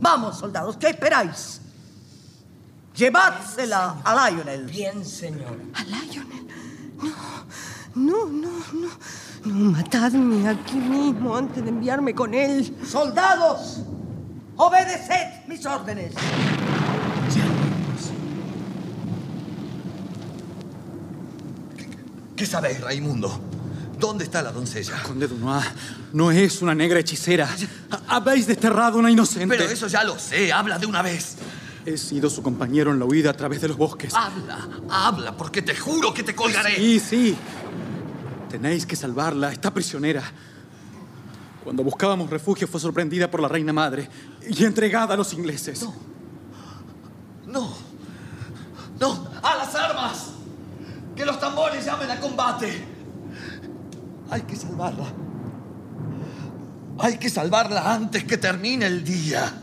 [0.00, 1.60] Vamos, soldados, ¿qué esperáis?
[2.94, 4.66] Llevádsela a Lionel.
[4.66, 5.58] Bien, señor.
[5.74, 6.48] ¿A Lionel?
[7.94, 8.88] No, no, no.
[9.44, 12.76] No, matadme aquí mismo antes de enviarme con él.
[12.88, 13.80] ¡Soldados!
[14.56, 16.14] ¡Obedeced mis órdenes!
[22.36, 23.40] ¿Qué sabéis, Raimundo?
[23.98, 25.00] ¿Dónde está la doncella?
[25.02, 25.64] Conde Dunois,
[26.12, 27.48] no es una negra hechicera.
[27.90, 29.56] Ha- Habéis desterrado a una inocente.
[29.56, 31.36] Pero eso ya lo sé, habla de una vez.
[31.84, 34.14] He sido su compañero en la huida a través de los bosques.
[34.14, 36.76] Habla, habla, porque te juro que te colgaré.
[36.76, 37.36] Sí, sí.
[38.48, 40.22] Tenéis que salvarla, está prisionera.
[41.64, 44.08] Cuando buscábamos refugio fue sorprendida por la reina madre
[44.48, 45.86] y entregada a los ingleses.
[47.46, 47.72] No,
[48.98, 50.28] no, a las armas.
[51.16, 51.86] Que los tambores
[52.20, 52.84] combate.
[54.30, 55.06] Hay que salvarla.
[56.98, 59.61] Hay que salvarla antes que termine el día.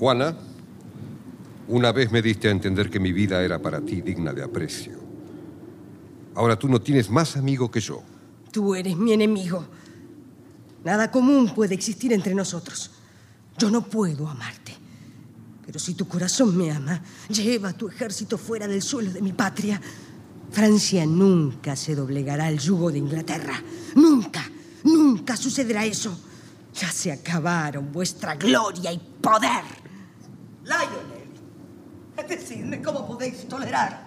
[0.00, 0.34] Juana,
[1.68, 4.98] una vez me diste a entender que mi vida era para ti digna de aprecio.
[6.34, 8.02] Ahora tú no tienes más amigo que yo.
[8.50, 9.62] Tú eres mi enemigo.
[10.84, 12.92] Nada común puede existir entre nosotros.
[13.58, 14.72] Yo no puedo amarte.
[15.66, 19.78] Pero si tu corazón me ama, lleva tu ejército fuera del suelo de mi patria.
[20.50, 23.62] Francia nunca se doblegará al yugo de Inglaterra.
[23.96, 24.50] Nunca,
[24.82, 26.18] nunca sucederá eso.
[26.72, 29.79] Ya se acabaron vuestra gloria y poder.
[30.64, 34.06] Lionel, decidme cómo podéis tolerar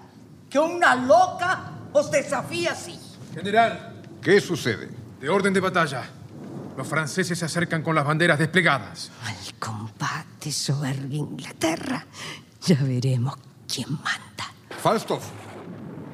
[0.49, 2.99] que una loca os desafíe así.
[3.33, 4.89] General, ¿Qué sucede?
[5.19, 6.03] de orden de batalla.
[6.77, 9.11] Los franceses se acercan con las banderas desplegadas.
[9.25, 12.05] Al combate soberbia Inglaterra.
[12.61, 13.35] Ya veremos
[13.67, 14.51] quién manda.
[14.81, 15.23] Falstaff,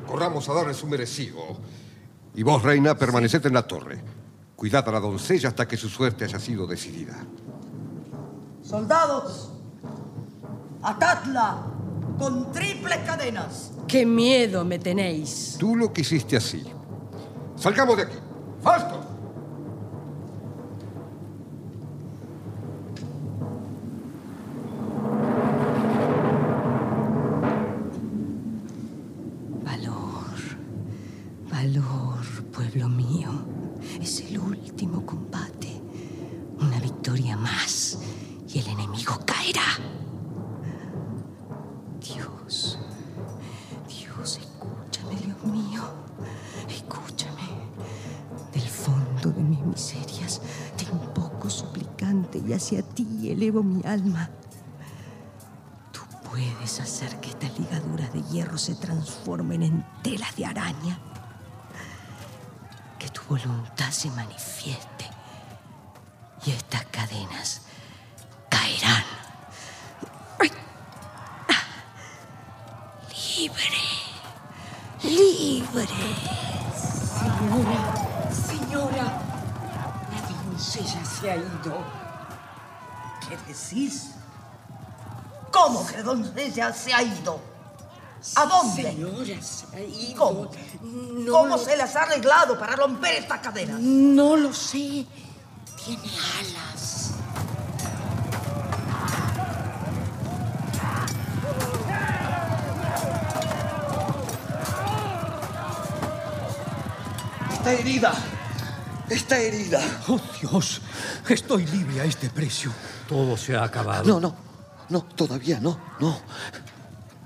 [0.05, 1.39] corramos a darle su merecido.
[2.35, 4.01] Y vos, reina, permaneced en la torre.
[4.55, 7.15] Cuidad a la doncella hasta que su suerte haya sido decidida.
[8.63, 9.51] Soldados,
[10.83, 11.57] atadla
[12.17, 13.71] con triples cadenas.
[13.87, 15.55] ¡Qué miedo me tenéis!
[15.59, 16.63] Tú lo quisiste así.
[17.55, 18.15] Salgamos de aquí.
[18.61, 19.08] ¡Falstaff!
[52.59, 54.29] Hacia ti elevo mi alma.
[55.93, 60.99] Tú puedes hacer que estas ligaduras de hierro se transformen en telas de araña.
[62.99, 65.05] Que tu voluntad se manifieste
[66.45, 67.61] y estas cadenas
[68.49, 69.05] caerán.
[73.37, 73.81] Libre,
[75.03, 75.97] libre.
[77.19, 79.05] Señora, señora,
[80.11, 82.08] la doncella se ha ido.
[83.29, 84.11] ¿Qué decís?
[85.51, 87.39] ¿Cómo que doncella se ha ido?
[88.35, 88.83] ¿A dónde?
[88.83, 90.17] Señora, se ha ido.
[90.17, 90.51] ¿Cómo?
[90.81, 93.79] No ¿Cómo lo- se las ha arreglado para romper estas cadenas?
[93.79, 95.05] No lo sé.
[95.85, 97.13] Tiene alas.
[107.51, 108.13] Está herida.
[109.09, 109.81] Está herida.
[110.07, 110.81] Oh, Dios.
[111.27, 112.71] Estoy libre a este precio.
[113.09, 114.05] Todo se ha acabado.
[114.05, 114.35] No, no.
[114.89, 115.79] No, todavía no.
[115.99, 116.15] No.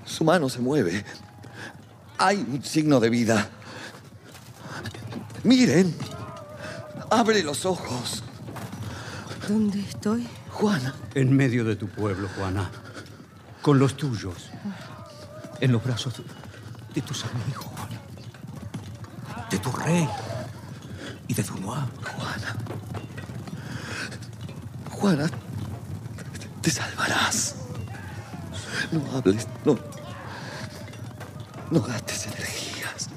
[0.06, 1.04] Su mano se mueve.
[2.16, 3.50] Hay un signo de vida.
[5.42, 5.94] Miren.
[7.10, 8.24] Abre los ojos.
[9.46, 10.26] ¿Dónde estoy?
[10.52, 10.94] Juana.
[11.14, 12.70] En medio de tu pueblo, Juana.
[13.60, 14.48] Con los tuyos.
[15.60, 16.24] En los brazos de,
[16.94, 18.00] de tus amigos, Juana.
[19.50, 20.08] De tu rey.
[21.28, 21.84] Y de Dunois.
[22.16, 22.56] Juana.
[24.90, 25.43] Juana.
[26.64, 27.56] Te salvarás.
[28.90, 29.46] No hables.
[29.66, 29.78] No.
[31.70, 33.10] No gastes energías.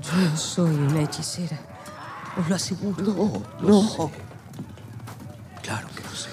[0.00, 1.58] Yo no soy una hechicera.
[2.38, 3.02] Os lo aseguro.
[3.02, 4.10] No, no.
[5.62, 6.30] Claro que lo sé.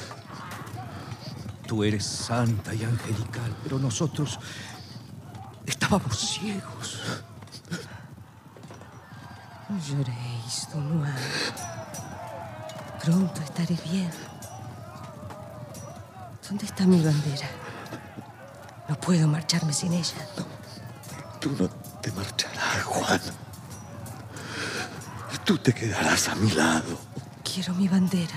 [1.68, 4.40] Tú eres santa y angelical, pero nosotros
[5.66, 7.00] estábamos ciegos.
[9.70, 11.16] No lloréis, don Juan.
[13.04, 14.29] Pronto estaré bien.
[16.50, 17.48] ¿Dónde está mi bandera?
[18.88, 20.16] No puedo marcharme sin ella.
[21.40, 21.70] Tú no
[22.02, 23.22] te marcharás, Juan.
[25.46, 27.00] Tú te quedarás a mi lado.
[27.44, 28.34] Quiero mi bandera.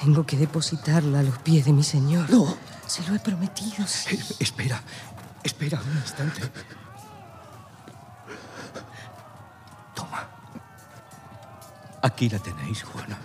[0.00, 2.28] Tengo que depositarla a los pies de mi señor.
[2.28, 2.56] No.
[2.88, 3.86] Se lo he prometido.
[3.86, 4.16] sí.
[4.16, 4.82] Eh, espera,
[5.44, 6.40] espera un instante.
[9.94, 10.28] Toma.
[12.02, 13.16] Aquí la tenéis, Juana.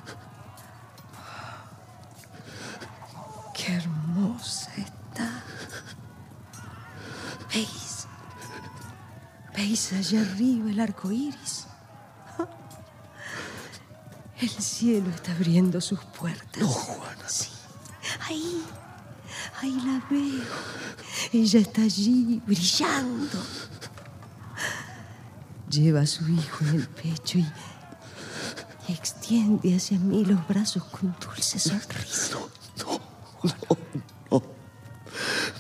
[3.66, 5.44] Qué hermosa está.
[7.54, 8.08] ¿Veis?
[9.56, 11.68] ¿Veis allá arriba el arco iris?
[14.40, 16.62] El cielo está abriendo sus puertas.
[16.62, 17.30] No, Juana.
[17.30, 17.50] Sí.
[18.28, 18.66] Ahí.
[19.62, 20.44] Ahí la veo.
[21.32, 23.42] Ella está allí, brillando.
[25.70, 27.48] Lleva a su hijo en el pecho y,
[28.90, 32.38] Extiende hacia mí los brazos con dulce sonrisa.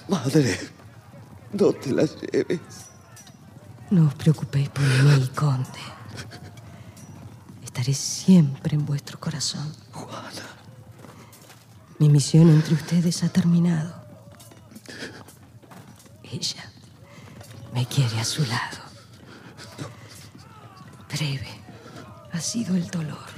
[0.07, 0.59] Madre,
[1.51, 2.59] no te la lleves.
[3.89, 5.83] No os preocupéis por mí, conde.
[7.63, 9.73] Estaré siempre en vuestro corazón.
[9.91, 10.47] Juana.
[11.99, 13.93] Mi misión entre ustedes ha terminado.
[16.23, 16.71] Ella
[17.73, 18.79] me quiere a su lado.
[21.09, 21.61] Breve
[22.31, 23.32] ha sido el dolor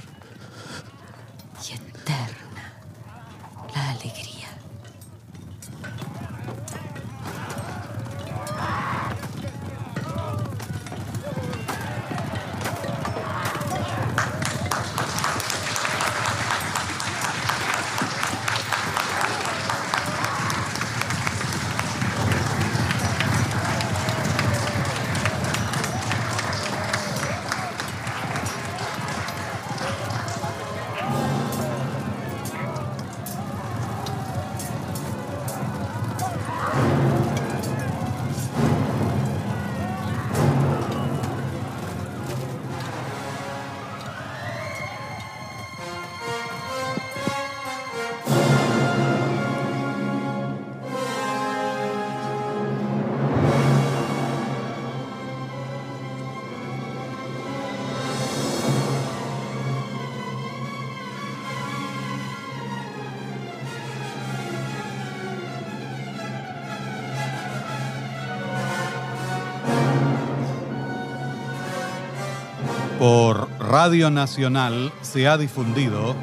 [73.86, 76.16] Radio Nacional se ha difundido.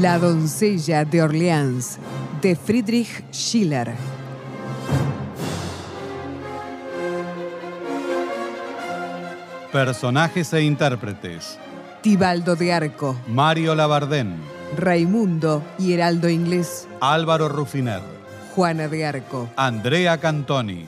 [0.00, 1.98] La doncella de Orleans,
[2.40, 3.96] de Friedrich Schiller.
[9.72, 11.58] personajes e intérpretes.
[12.00, 14.36] Tibaldo de Arco, Mario Labardén,
[14.76, 18.02] Raimundo y Heraldo Inglés, Álvaro Rufiner,
[18.54, 20.86] Juana de Arco, Andrea Cantoni,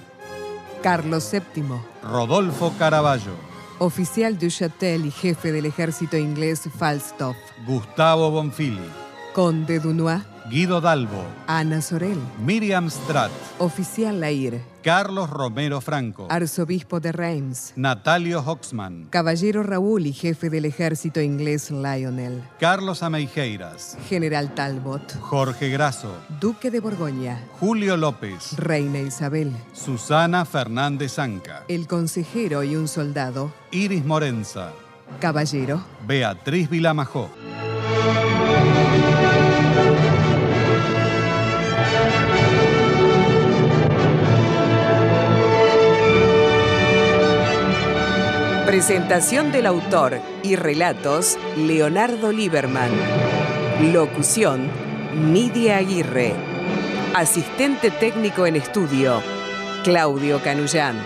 [0.84, 1.64] Carlos VII,
[2.04, 3.47] Rodolfo Caraballo,
[3.78, 7.36] oficial de Châtel y jefe del ejército inglés Falstaff,
[7.66, 8.90] Gustavo Bonfili,
[9.34, 17.12] conde Dunois, Guido Dalbo, Ana Sorel, Miriam Stratt, oficial Lair, Carlos Romero Franco, arzobispo de
[17.12, 25.20] Reims, Natalio Hoxman, caballero Raúl y jefe del ejército inglés Lionel, Carlos Ameijeiras, general Talbot,
[25.20, 32.74] Jorge Grasso, duque de Borgoña, Julio López, reina Isabel, Susana Fernández Anca, el consejero y
[32.74, 34.72] un soldado, Iris Morenza,
[35.20, 37.28] caballero, Beatriz Vilamajó.
[48.68, 52.90] Presentación del autor y relatos Leonardo Lieberman.
[53.94, 54.68] Locución
[55.32, 56.34] Nidia Aguirre.
[57.14, 59.22] Asistente técnico en estudio
[59.84, 61.02] Claudio Canullán.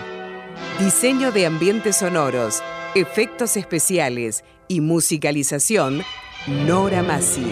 [0.77, 2.61] Diseño de ambientes sonoros,
[2.95, 6.03] efectos especiales y musicalización
[6.67, 7.49] Nora Massi.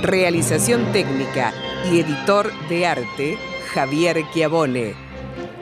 [0.00, 1.52] Realización técnica
[1.90, 3.36] y editor de arte
[3.74, 4.94] Javier Chiavone.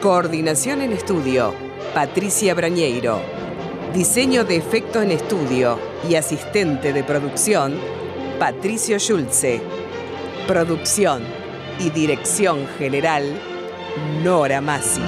[0.03, 1.55] Coordinación en estudio
[1.95, 3.38] Patricia Brañeiro.
[3.93, 5.79] Diseño de efecto en estudio
[6.09, 7.75] y asistente de producción,
[8.39, 9.63] Patricio Schulze.
[10.47, 11.23] Producción
[11.81, 13.25] y dirección general,
[14.23, 15.01] Nora Massi.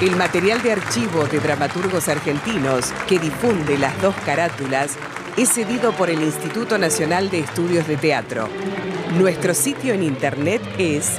[0.00, 4.96] El material de archivo de dramaturgos argentinos que difunde las dos carátulas
[5.36, 8.48] es cedido por el Instituto Nacional de Estudios de Teatro.
[9.18, 11.18] Nuestro sitio en internet es